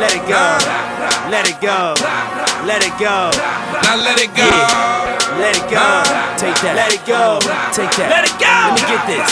Let 0.00 0.16
it 0.16 0.24
go. 0.24 0.56
Let 1.28 1.44
it 1.52 1.60
go. 1.60 1.92
Let 2.64 2.80
it 2.80 2.96
go. 2.96 3.28
Now 3.84 4.00
let 4.00 4.16
it 4.24 4.32
go. 4.32 4.48
Let 5.36 5.60
it 5.60 5.68
go. 5.68 5.84
Take 6.40 6.56
that. 6.64 6.80
Let 6.80 6.88
it 6.88 7.04
go. 7.04 7.44
Take 7.76 7.92
that. 8.00 8.08
Let 8.08 8.24
it 8.24 8.32
go. 8.40 8.48
Let 8.48 8.80
me 8.80 8.82
get 8.88 9.04
this. 9.04 9.28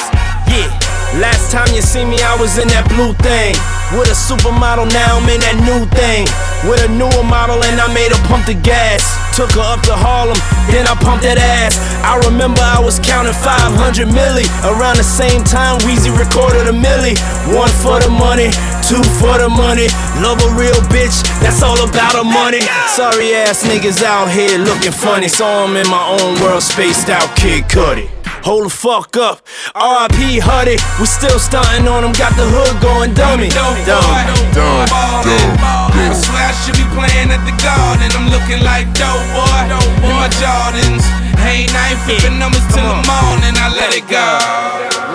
Yeah. 0.53 0.68
Last 1.16 1.48
time 1.48 1.72
you 1.72 1.81
see 1.81 2.05
me, 2.05 2.20
I 2.20 2.37
was 2.37 2.61
in 2.61 2.68
that 2.77 2.85
blue 2.92 3.16
thing. 3.24 3.57
With 3.92 4.09
a 4.09 4.16
supermodel, 4.16 4.88
now 4.97 5.20
I'm 5.20 5.29
in 5.29 5.44
that 5.44 5.61
new 5.61 5.85
thing. 5.92 6.25
With 6.64 6.81
a 6.81 6.88
newer 6.88 7.25
model, 7.29 7.61
and 7.68 7.77
I 7.77 7.92
made 7.92 8.09
her 8.09 8.23
pump 8.25 8.49
the 8.49 8.57
gas. 8.57 9.05
Took 9.37 9.53
her 9.53 9.66
up 9.66 9.85
to 9.85 9.92
Harlem, 9.92 10.38
then 10.73 10.88
I 10.88 10.97
pumped 10.97 11.29
that 11.29 11.37
ass. 11.37 11.77
I 12.01 12.16
remember 12.25 12.64
I 12.64 12.81
was 12.81 12.97
counting 12.97 13.37
500 13.37 14.09
milli. 14.09 14.49
Around 14.64 14.97
the 14.97 15.05
same 15.05 15.44
time, 15.44 15.77
Weezy 15.85 16.09
recorded 16.09 16.64
a 16.64 16.73
milli. 16.73 17.12
One 17.53 17.68
for 17.85 18.01
the 18.01 18.09
money, 18.09 18.49
two 18.88 19.05
for 19.20 19.37
the 19.37 19.53
money. 19.53 19.92
Love 20.25 20.40
a 20.40 20.51
real 20.57 20.81
bitch, 20.88 21.20
that's 21.44 21.61
all 21.61 21.77
about 21.77 22.16
the 22.16 22.25
money. 22.25 22.64
Sorry 22.97 23.37
ass 23.37 23.68
niggas 23.68 24.01
out 24.01 24.33
here 24.33 24.57
looking 24.57 24.97
funny. 24.97 25.29
So 25.29 25.44
I'm 25.44 25.77
in 25.77 25.87
my 25.92 26.16
own 26.16 26.40
world, 26.40 26.62
spaced 26.64 27.12
out, 27.12 27.29
Kid 27.37 27.68
Cudi. 27.68 28.09
Hold 28.45 28.69
the 28.69 28.71
fuck 28.71 29.17
up. 29.17 29.41
RIP 29.73 30.45
Huddy, 30.45 30.77
we 31.01 31.09
still 31.09 31.41
stunting 31.41 31.89
on 31.89 32.05
them, 32.05 32.13
got 32.13 32.37
the 32.37 32.45
hood 32.45 32.77
going 32.85 33.17
dummy. 33.17 33.49
Dope 33.49 33.81
boy, 33.89 34.85
ballin'. 34.93 35.57
I 35.97 36.13
swear 36.13 36.45
I 36.45 36.53
should 36.53 36.77
be 36.77 36.85
playing 36.93 37.33
at 37.33 37.41
the 37.49 37.57
garden. 37.65 38.05
I'm 38.13 38.29
looking 38.29 38.61
like 38.61 38.85
dope 38.93 39.25
boy. 39.33 39.65
In 40.05 40.13
my 40.13 40.29
Jordans. 40.37 41.09
Ain't 41.41 41.73
night 41.73 41.97
flipping 42.05 42.37
numbers 42.37 42.61
till 42.69 42.85
the 42.85 43.01
morning. 43.09 43.57
I 43.57 43.73
let 43.73 43.97
it 43.97 44.05
go. 44.13 44.29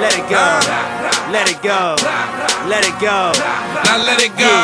Let 0.01 0.17
it 0.17 0.25
go. 0.25 0.45
Let 1.29 1.45
it 1.53 1.61
go. 1.61 2.01
Let 2.65 2.81
it 2.81 2.97
go. 2.97 3.29
Now 3.85 4.09
let 4.09 4.25
it 4.25 4.33
go. 4.41 4.57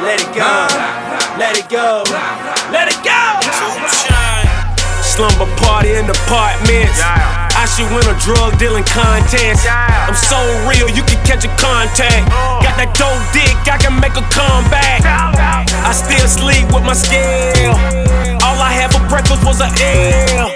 Let 0.00 0.16
it 0.16 0.32
go. 0.32 0.48
Let 1.36 1.60
it 1.60 1.68
go. 1.68 2.08
Let 2.72 2.88
it 2.88 3.00
go. 3.04 3.20
Slumber 5.04 5.44
party 5.60 5.92
in 5.92 6.08
the 6.08 6.16
apartments. 6.24 7.51
I 7.62 7.66
should 7.70 7.86
win 7.94 8.02
a 8.10 8.18
drug 8.18 8.58
dealing 8.58 8.82
contest. 8.82 9.70
I'm 9.70 10.18
so 10.18 10.34
real, 10.66 10.90
you 10.90 11.06
can 11.06 11.22
catch 11.22 11.46
a 11.46 11.52
contact. 11.62 12.26
Got 12.58 12.74
that 12.74 12.90
dope 12.98 13.22
dick, 13.30 13.54
I 13.70 13.78
can 13.78 13.94
make 14.02 14.18
a 14.18 14.26
comeback. 14.34 15.06
I 15.06 15.94
still 15.94 16.26
sleep 16.26 16.66
with 16.74 16.82
my 16.82 16.98
scale. 16.98 17.78
All 18.42 18.58
I 18.58 18.74
had 18.74 18.90
for 18.90 18.98
breakfast 19.06 19.46
was 19.46 19.62
a 19.62 19.70
L. 19.78 20.50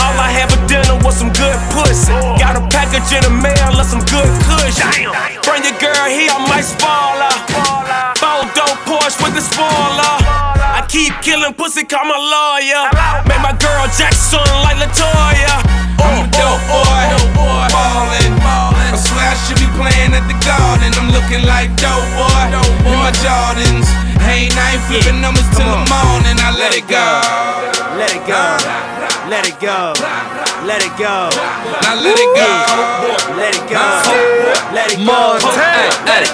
All 0.00 0.16
I 0.16 0.32
had 0.32 0.48
for 0.48 0.56
dinner 0.64 0.96
was 1.04 1.20
some 1.20 1.28
good 1.36 1.60
pussy. 1.68 2.16
Got 2.40 2.56
a 2.56 2.64
package 2.72 3.12
in 3.12 3.28
the 3.28 3.34
mail 3.44 3.76
of 3.76 3.84
some 3.84 4.00
good 4.08 4.32
kush. 4.48 4.80
Bring 5.44 5.68
your 5.68 5.76
girl 5.76 6.08
here, 6.08 6.32
I 6.32 6.40
might 6.48 6.64
spoil 6.64 7.28
her. 7.28 7.36
Four 8.16 8.48
dope 8.56 8.88
Porsche 8.88 9.20
with 9.20 9.36
the 9.36 9.44
spoiler. 9.44 10.57
Keep 10.88 11.20
killing 11.20 11.52
pussy, 11.52 11.84
call 11.84 12.04
my 12.08 12.16
lawyer. 12.16 12.88
Make 13.28 13.44
my 13.44 13.52
girl 13.60 13.84
Jackson 13.92 14.40
like 14.64 14.80
Latoya. 14.80 15.60
I'm 16.00 16.24
a 16.24 16.30
dope 16.32 16.64
boy, 16.64 17.68
ballin'. 17.68 18.32
I 18.40 18.96
swear 18.96 19.28
I 19.28 19.36
should 19.44 19.60
be 19.60 19.68
playing 19.76 20.16
at 20.16 20.24
the 20.24 20.36
garden. 20.40 20.88
I'm 20.96 21.12
looking 21.12 21.44
like 21.44 21.68
dope 21.76 22.08
boy, 22.16 22.56
in 22.88 22.96
my 23.04 23.12
Jordans. 23.20 23.84
Ain't 24.32 24.56
night 24.56 24.80
flipping 24.88 25.20
numbers 25.20 25.44
till 25.52 25.68
the 25.68 25.84
morning. 25.92 26.40
I 26.40 26.56
let 26.56 26.72
it 26.72 26.88
go. 26.88 27.04
Let 28.00 28.16
it 28.16 28.24
go. 28.24 28.56
Let 29.28 29.44
it 29.44 29.60
go. 29.60 29.92
Let 30.64 30.80
it 30.80 30.94
go. 30.96 31.28
Now 31.84 32.00
let 32.00 32.16
it 32.16 32.32
go. 32.32 32.48
Let 33.36 33.52
it 33.52 33.68
go. 33.68 33.84
Let 34.72 34.88
it 34.88 34.98
go. 34.98 35.04
Montana. 35.04 35.92
Let 36.08 36.24
it 36.24 36.32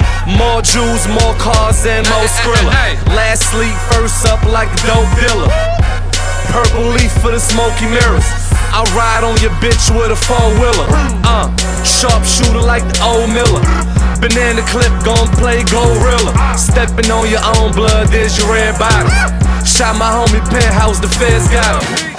go. 0.00 0.03
More 0.24 0.62
jewels, 0.64 1.04
more 1.08 1.36
cars, 1.36 1.84
and 1.84 2.08
more 2.08 2.24
Skrilla. 2.24 2.72
Last 3.12 3.52
sleep, 3.52 3.76
first 3.92 4.24
up 4.26 4.42
like 4.48 4.72
a 4.72 4.80
dope 4.88 5.12
dealer. 5.20 5.52
Purple 6.48 6.88
leaf 6.96 7.12
for 7.20 7.30
the 7.30 7.40
smoky 7.40 7.86
mirrors. 7.86 8.24
I 8.72 8.82
ride 8.96 9.22
on 9.22 9.36
your 9.44 9.52
bitch 9.60 9.92
with 9.92 10.10
a 10.10 10.16
four 10.16 10.48
wheeler. 10.56 10.88
Uh, 11.28 11.46
sharp 11.84 12.24
shooter 12.24 12.58
like 12.58 12.82
the 12.88 13.02
old 13.04 13.28
Miller. 13.30 13.62
Banana 14.18 14.62
clip 14.66 14.90
gon' 15.04 15.28
play 15.36 15.62
gorilla. 15.64 16.32
Stepping 16.56 17.10
on 17.10 17.28
your 17.28 17.44
own 17.56 17.72
blood, 17.72 18.08
there's 18.08 18.38
your 18.38 18.50
red 18.50 18.78
bottom. 18.78 19.12
Shot 19.66 19.96
my 19.96 20.08
homie 20.08 20.40
penthouse, 20.48 21.00
the 21.00 21.08
feds 21.08 21.48
got 21.48 21.84
him. 21.84 22.13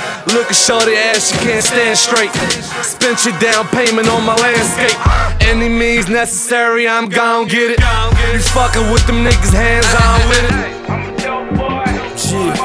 At 0.56 0.62
shorty 0.62 0.96
ass, 0.96 1.32
she 1.32 1.38
can't 1.44 1.64
stand 1.64 1.98
straight. 1.98 2.32
Spent 2.82 3.26
your 3.26 3.38
down 3.40 3.68
payment 3.76 4.08
on 4.08 4.24
my 4.24 4.36
landscape. 4.36 4.96
Any 5.42 5.68
means 5.68 6.08
necessary, 6.08 6.88
I'm 6.88 7.10
gon' 7.10 7.48
get 7.50 7.72
it. 7.72 7.80
You 8.32 8.40
fucking 8.40 8.90
with 8.90 9.06
them 9.06 9.26
niggas, 9.26 9.52
hands 9.52 9.86
on 10.00 10.30
with 10.32 10.46
it. 10.48 10.52
Yeah. 12.32 12.56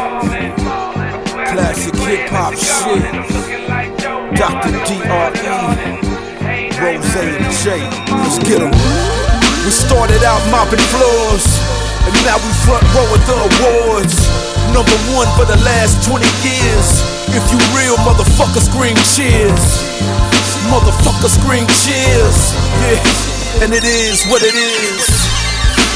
Classic 1.51 1.97
hip 2.07 2.31
hop 2.31 2.55
shit. 2.55 3.03
Dr. 4.39 4.71
D.R.E. 4.87 5.51
Rose 6.79 7.17
and 7.17 7.43
J. 7.59 7.67
Let's 8.15 8.39
get 8.47 8.63
'em. 8.63 8.71
We 9.65 9.71
started 9.71 10.23
out 10.23 10.41
mopping 10.53 10.79
floors, 10.95 11.45
now 12.25 12.37
we 12.43 12.51
front 12.67 12.85
row 12.93 13.07
at 13.17 13.23
the 13.25 13.37
awards. 13.37 14.17
Number 14.71 14.99
one 15.17 15.29
for 15.35 15.47
the 15.49 15.59
last 15.67 16.05
20 16.07 16.23
years. 16.45 16.87
If 17.35 17.43
you 17.51 17.59
real, 17.75 17.97
motherfucker, 18.07 18.63
scream 18.63 18.97
cheers. 19.15 19.63
Motherfucker, 20.71 21.31
scream 21.31 21.67
cheers. 21.83 22.55
Yeah, 22.85 23.65
and 23.67 23.71
it 23.75 23.85
is 23.85 24.25
what 24.29 24.43
it 24.45 24.55
is. 24.55 25.05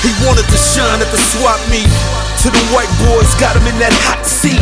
He 0.02 0.10
wanted 0.26 0.48
to 0.48 0.58
shine 0.58 1.00
at 1.00 1.10
the 1.12 1.20
swap 1.32 1.60
meet. 1.70 1.88
To 2.44 2.52
the 2.52 2.64
white 2.76 2.92
boys, 3.08 3.32
got 3.40 3.56
him 3.56 3.64
in 3.68 3.78
that 3.80 3.94
hot 4.04 4.26
seat. 4.26 4.60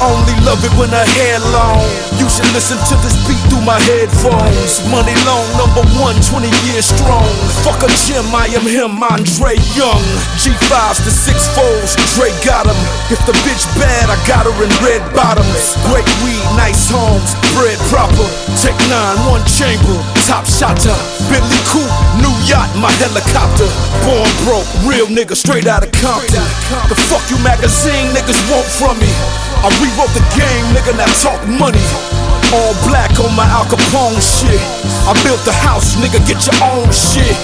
Only 0.00 0.32
love 0.46 0.62
it 0.62 0.72
when 0.78 0.88
her 0.94 1.08
hair 1.18 1.38
long. 1.50 1.82
You 2.22 2.27
listen 2.54 2.78
to 2.86 2.94
this 3.02 3.16
beat 3.26 3.40
through 3.50 3.64
my 3.66 3.80
headphones. 3.88 4.78
Money 4.92 5.16
long, 5.26 5.46
number 5.58 5.82
one, 5.98 6.14
20 6.22 6.46
years 6.70 6.86
strong. 6.86 7.26
Fuck 7.66 7.82
a 7.82 7.90
Jim, 8.06 8.26
I 8.30 8.46
am 8.54 8.62
him, 8.62 9.00
Andre 9.02 9.58
Young. 9.74 10.04
G5s 10.38 11.02
to 11.02 11.10
six 11.10 11.50
foes, 11.56 11.98
Dre 12.14 12.30
got 12.46 12.68
him. 12.68 12.78
If 13.10 13.18
the 13.26 13.34
bitch 13.42 13.66
bad, 13.74 14.06
I 14.12 14.16
got 14.28 14.46
her 14.46 14.56
in 14.62 14.70
red 14.84 15.02
bottoms. 15.16 15.74
Great 15.90 16.06
weed, 16.22 16.42
nice 16.54 16.86
homes, 16.92 17.34
bread 17.56 17.80
proper. 17.90 18.28
Tech 18.60 18.76
nine, 18.86 19.18
one 19.26 19.42
chamber, 19.48 19.98
top 20.28 20.46
shotter. 20.46 20.94
Bentley 21.26 21.62
coupe, 21.66 21.90
new 22.22 22.34
yacht, 22.46 22.70
my 22.78 22.92
helicopter. 23.02 23.66
Born 24.06 24.30
broke, 24.46 24.68
real 24.86 25.10
nigga, 25.10 25.34
straight 25.34 25.66
out 25.66 25.82
of 25.82 25.90
Compton. 25.98 26.44
The 26.86 26.96
fuck 27.08 27.24
you 27.32 27.38
magazine 27.42 28.14
niggas 28.14 28.38
want 28.52 28.68
from 28.78 29.00
me? 29.02 29.10
I 29.64 29.68
rewrote 29.82 30.14
the 30.14 30.22
game, 30.38 30.66
nigga, 30.70 30.94
now 30.94 31.10
talk 31.18 31.40
money. 31.58 32.27
All 32.50 32.72
black 32.88 33.12
on 33.20 33.36
my 33.36 33.44
Al 33.44 33.64
Capone 33.68 34.16
shit. 34.24 34.60
I 35.04 35.12
built 35.22 35.44
the 35.44 35.52
house, 35.52 35.96
nigga, 35.96 36.16
get 36.24 36.40
your 36.48 36.56
own 36.64 36.88
shit. 36.92 37.36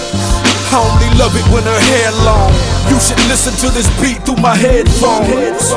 I 0.73 0.81
only 0.81 1.09
love 1.21 1.35
it 1.37 1.45
when 1.53 1.63
her 1.63 1.81
hair 1.93 2.11
long. 2.25 2.51
You 2.89 2.99
should 2.99 3.21
listen 3.29 3.53
to 3.61 3.69
this 3.69 3.85
beat 4.01 4.25
through 4.25 4.41
my 4.41 4.55
headphones. 4.55 5.69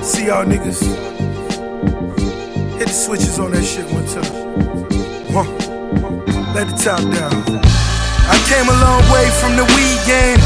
See 0.00 0.26
y'all 0.26 0.46
niggas. 0.46 0.80
Hit 2.78 2.88
the 2.88 2.94
switches 2.94 3.38
on 3.38 3.52
that 3.52 3.62
shit 3.62 3.84
one 3.92 4.06
time. 4.08 4.24
Huh. 5.36 5.44
Let 6.54 6.68
the 6.68 6.76
top 6.80 7.04
down. 7.12 7.36
I 8.32 8.36
came 8.48 8.64
a 8.64 8.76
long 8.80 9.04
way 9.12 9.28
from 9.40 9.56
the 9.56 9.64
weed 9.76 10.00
game. 10.08 10.40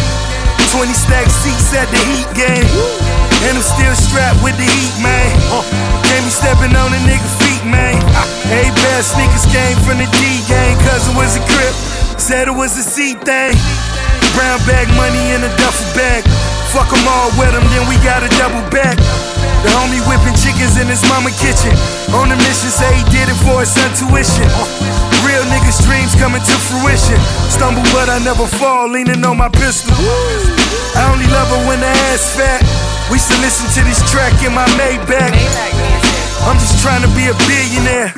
20 0.75 0.93
stack 0.93 1.27
seats 1.31 1.73
at 1.75 1.87
the 1.87 1.99
heat 2.03 2.29
game. 2.35 3.20
And 3.49 3.57
I'm 3.57 3.65
still 3.65 3.95
strapped 3.97 4.45
with 4.45 4.57
the 4.61 4.69
heat, 4.69 4.95
man. 5.01 5.33
Uh, 5.49 5.65
can't 6.05 6.25
be 6.25 6.33
stepping 6.33 6.77
on 6.77 6.93
a 6.93 7.01
nigga 7.09 7.31
feet, 7.41 7.65
man. 7.65 7.97
Uh, 8.13 8.27
hey, 8.53 8.69
bad 8.69 9.03
sneakers 9.03 9.49
came 9.49 9.77
from 9.81 9.97
the 9.97 10.09
D 10.21 10.45
gang. 10.45 10.77
Cousin 10.85 11.17
was 11.17 11.41
a 11.41 11.43
crip, 11.49 11.75
said 12.21 12.49
it 12.49 12.55
was 12.55 12.77
a 12.77 12.85
C 12.85 13.17
thing. 13.17 13.57
Brown 14.37 14.61
bag 14.69 14.87
money 14.95 15.33
in 15.33 15.41
a 15.41 15.51
duffel 15.57 15.89
bag. 15.97 16.23
Fuck 16.71 16.93
them 16.93 17.03
all 17.09 17.33
with 17.35 17.51
them, 17.51 17.65
then 17.75 17.89
we 17.91 17.97
got 18.05 18.23
a 18.23 18.31
double 18.39 18.63
back. 18.71 18.95
The 19.65 19.69
homie 19.75 20.01
whipping 20.07 20.37
chickens 20.39 20.79
in 20.79 20.87
his 20.87 21.03
mama 21.11 21.33
kitchen. 21.35 21.75
On 22.15 22.31
a 22.31 22.37
mission, 22.47 22.71
say 22.71 22.89
he 22.95 23.05
did 23.11 23.27
it 23.27 23.41
for 23.43 23.61
his 23.65 23.73
son 23.73 23.91
tuition. 23.97 24.47
Uh, 24.53 24.69
real 25.27 25.43
niggas' 25.51 25.83
dreams 25.83 26.15
coming 26.15 26.41
to 26.45 26.57
fruition. 26.69 27.19
Stumble, 27.49 27.83
but 27.91 28.09
I 28.09 28.21
never 28.23 28.47
fall, 28.47 28.89
leaning 28.89 29.25
on 29.25 29.37
my 29.37 29.49
pistol. 29.49 29.97
I 30.95 31.09
only 31.11 31.27
love 31.33 31.49
her 31.51 31.61
when 31.67 31.81
the 31.81 31.91
ass 32.13 32.37
fat. 32.37 33.00
We 33.11 33.19
still 33.19 33.41
listen 33.41 33.67
to 33.75 33.89
this 33.89 33.99
track 34.11 34.33
in 34.47 34.55
my 34.55 34.67
Maybach. 34.79 35.35
I'm 36.47 36.57
just 36.59 36.81
trying 36.81 37.03
to 37.03 37.11
be 37.15 37.27
a 37.27 37.35
billionaire. 37.47 38.15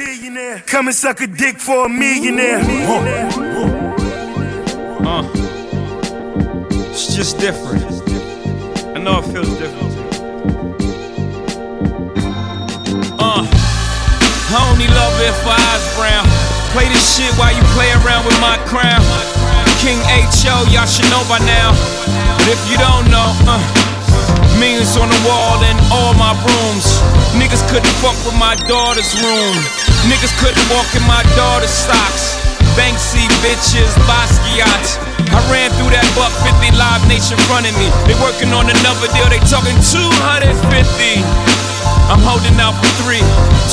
Come 0.66 0.88
and 0.88 0.94
suck 0.94 1.20
a 1.22 1.26
dick 1.26 1.58
for 1.58 1.86
a 1.86 1.88
millionaire. 1.88 2.60
Uh, 5.00 5.24
it's 6.92 7.14
just 7.14 7.38
different. 7.38 7.82
I 8.94 9.00
know 9.00 9.20
it 9.20 9.32
feels 9.32 9.48
different. 9.58 9.92
Uh, 13.18 13.48
I 13.48 14.70
only 14.70 14.88
love 14.88 15.16
it 15.24 15.34
for 15.40 15.56
eyes 15.56 15.84
brown. 15.96 16.26
Play 16.72 16.88
this 16.88 17.16
shit 17.16 17.32
while 17.38 17.54
you 17.56 17.62
play 17.72 17.90
around 18.04 18.26
with 18.26 18.38
my 18.40 18.58
crown. 18.68 19.00
King 19.80 19.98
Hov, 20.04 20.68
y'all 20.72 20.86
should 20.86 21.08
know 21.10 21.24
by 21.28 21.38
now. 21.44 21.72
But 22.38 22.48
if 22.48 22.70
you 22.70 22.76
don't 22.76 23.10
know, 23.10 23.32
uh, 23.48 23.81
millions 24.62 24.94
on 24.94 25.10
the 25.10 25.22
wall 25.26 25.58
in 25.66 25.74
all 25.90 26.14
my 26.14 26.30
rooms. 26.38 26.86
Niggas 27.34 27.66
couldn't 27.66 27.90
fuck 27.98 28.14
with 28.22 28.38
my 28.38 28.54
daughter's 28.70 29.10
room. 29.18 29.58
Niggas 30.06 30.30
couldn't 30.38 30.62
walk 30.70 30.86
in 30.94 31.02
my 31.10 31.26
daughter's 31.34 31.74
socks. 31.74 32.38
Banksy 32.78 33.26
bitches, 33.42 33.90
Basquiat. 34.06 34.86
I 35.34 35.42
ran 35.50 35.74
through 35.74 35.90
that 35.90 36.06
buck 36.14 36.30
50 36.46 36.78
Live 36.78 37.02
Nation 37.10 37.34
fronting 37.50 37.74
me. 37.74 37.90
They 38.06 38.14
working 38.22 38.54
on 38.54 38.70
another 38.70 39.10
deal, 39.10 39.26
they 39.34 39.42
talking 39.50 39.74
250. 39.82 40.54
I'm 42.06 42.22
holding 42.22 42.54
out 42.62 42.78
for 42.78 42.90
three, 43.02 43.24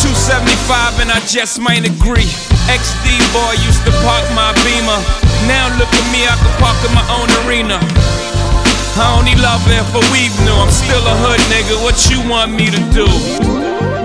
275, 0.01 1.05
and 1.05 1.13
I 1.13 1.21
just 1.29 1.61
might 1.61 1.85
agree. 1.85 2.33
XD 2.65 3.05
boy 3.29 3.53
used 3.61 3.85
to 3.85 3.93
park 4.01 4.25
my 4.33 4.57
beamer. 4.65 4.99
Now 5.45 5.69
look 5.77 5.91
at 5.93 6.05
me, 6.09 6.25
I 6.25 6.33
can 6.33 6.53
park 6.57 6.81
in 6.81 6.91
my 6.97 7.05
own 7.13 7.29
arena. 7.45 7.77
I 8.99 9.17
only 9.17 9.35
love 9.35 9.63
her 9.63 9.83
for 9.95 10.03
we 10.11 10.27
knew. 10.43 10.51
I'm 10.59 10.69
still 10.69 10.99
a 10.99 11.15
hood 11.23 11.39
nigga. 11.47 11.81
What 11.81 11.95
you 12.11 12.19
want 12.29 12.51
me 12.51 12.67
to 12.67 12.81
do? 12.91 13.07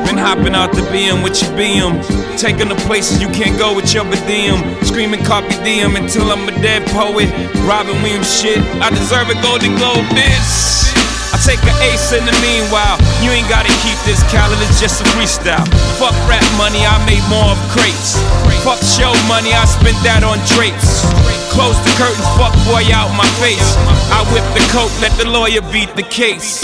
Been 0.07 0.17
hopping 0.17 0.55
out 0.55 0.73
the 0.73 0.83
BM 0.83 1.25
with 1.25 1.43
your 1.43 1.51
BM. 1.59 1.99
Taking 2.39 2.69
the 2.69 2.77
places 2.87 3.21
you 3.21 3.29
can't 3.29 3.59
go 3.59 3.75
with 3.75 3.93
your 3.93 4.05
BDM. 4.05 4.85
Screaming 4.85 5.25
copy 5.25 5.55
DM 5.67 5.99
until 5.99 6.31
I'm 6.31 6.47
a 6.49 6.53
dead 6.63 6.87
poet. 6.91 7.29
Robin 7.67 8.01
Williams 8.03 8.31
shit. 8.41 8.59
I 8.81 8.91
deserve 8.91 9.31
a 9.31 9.35
Golden 9.43 9.75
Globe, 9.77 10.07
bitch. 10.15 11.04
I 11.35 11.37
take 11.43 11.59
an 11.67 11.75
ace 11.91 12.15
in 12.15 12.23
the 12.23 12.37
meanwhile. 12.39 12.95
You 13.19 13.35
ain't 13.35 13.51
gotta 13.51 13.75
keep 13.83 13.99
this 14.07 14.23
calendar, 14.31 14.71
just 14.79 15.03
a 15.03 15.07
freestyle. 15.19 15.67
Fuck 15.99 16.15
rap 16.31 16.47
money, 16.55 16.87
I 16.87 16.95
made 17.11 17.27
more 17.27 17.51
of 17.51 17.59
crates. 17.75 18.15
Fuck 18.63 18.79
show 18.79 19.11
money, 19.27 19.51
I 19.51 19.67
spent 19.67 19.99
that 20.07 20.23
on 20.23 20.39
drapes. 20.55 21.03
Close 21.51 21.75
the 21.83 21.91
curtains, 21.99 22.23
fuck 22.39 22.55
boy 22.71 22.87
out 22.95 23.11
my 23.19 23.27
face. 23.43 23.75
I 24.15 24.23
whip 24.31 24.47
the 24.55 24.63
coat, 24.71 24.95
let 25.03 25.11
the 25.19 25.27
lawyer 25.27 25.59
beat 25.75 25.91
the 25.99 26.07
case. 26.07 26.63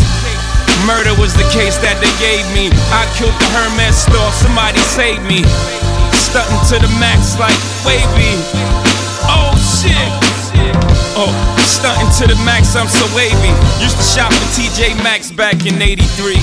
Murder 0.87 1.19
was 1.19 1.35
the 1.35 1.51
case 1.51 1.75
that 1.83 1.99
they 1.99 2.15
gave 2.23 2.47
me. 2.55 2.71
I 2.95 3.11
killed 3.19 3.35
the 3.43 3.51
Hermes 3.51 4.07
store, 4.07 4.31
somebody 4.39 4.79
saved 4.87 5.27
me. 5.27 5.43
Stunting 6.15 6.63
to 6.71 6.79
the 6.79 6.93
max 7.03 7.35
like 7.43 7.59
wavy. 7.83 8.39
Oh 9.27 9.51
shit. 9.59 10.15
Oh, 11.19 11.35
stunting 11.81 12.13
to 12.29 12.35
the 12.35 12.45
max, 12.45 12.77
I'm 12.77 12.89
so 12.89 13.07
wavy. 13.17 13.49
Used 13.83 13.97
to 13.97 14.03
shop 14.03 14.33
at 14.33 14.49
TJ 14.55 15.03
Maxx 15.03 15.33
back 15.33 15.67
in 15.67 15.81
83. 15.81 16.35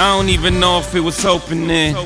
I 0.00 0.16
don't 0.16 0.28
even 0.28 0.58
know 0.60 0.78
if 0.78 0.94
it 0.94 1.00
was 1.00 1.24
open 1.24 1.68
then. 1.68 1.96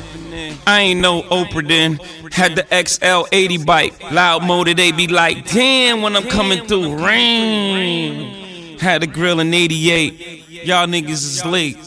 I 0.65 0.81
ain't 0.81 1.01
no 1.01 1.23
Oprah 1.23 1.67
then. 1.67 1.99
Had 2.31 2.55
the 2.55 2.63
XL80 2.63 3.65
bike. 3.65 4.11
Loud 4.11 4.43
motor, 4.43 4.73
they 4.73 4.91
be 4.91 5.07
like, 5.07 5.49
damn, 5.49 6.01
when 6.01 6.15
I'm 6.15 6.27
coming 6.29 6.65
through. 6.65 7.03
Rain. 7.03 8.79
Had 8.79 9.03
a 9.03 9.07
grill 9.07 9.39
in 9.39 9.53
88. 9.53 10.49
Y'all 10.65 10.87
niggas 10.87 11.09
is 11.09 11.45
late. 11.45 11.77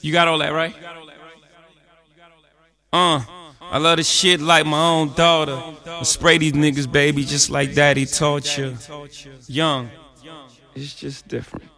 You 0.00 0.12
got 0.12 0.28
all 0.28 0.38
that, 0.38 0.52
right? 0.52 0.74
Uh. 2.92 3.20
I 3.70 3.78
love 3.78 3.98
this 3.98 4.08
shit 4.08 4.40
like 4.40 4.66
my 4.66 4.82
own 4.82 5.12
daughter. 5.14 5.62
I 5.86 6.02
spray 6.02 6.38
these 6.38 6.52
niggas, 6.52 6.90
baby, 6.90 7.24
just 7.24 7.50
like 7.50 7.74
daddy 7.74 8.06
taught 8.06 8.56
you. 8.56 8.76
Young. 9.46 9.90
It's 10.74 10.94
just 10.94 11.28
different. 11.28 11.70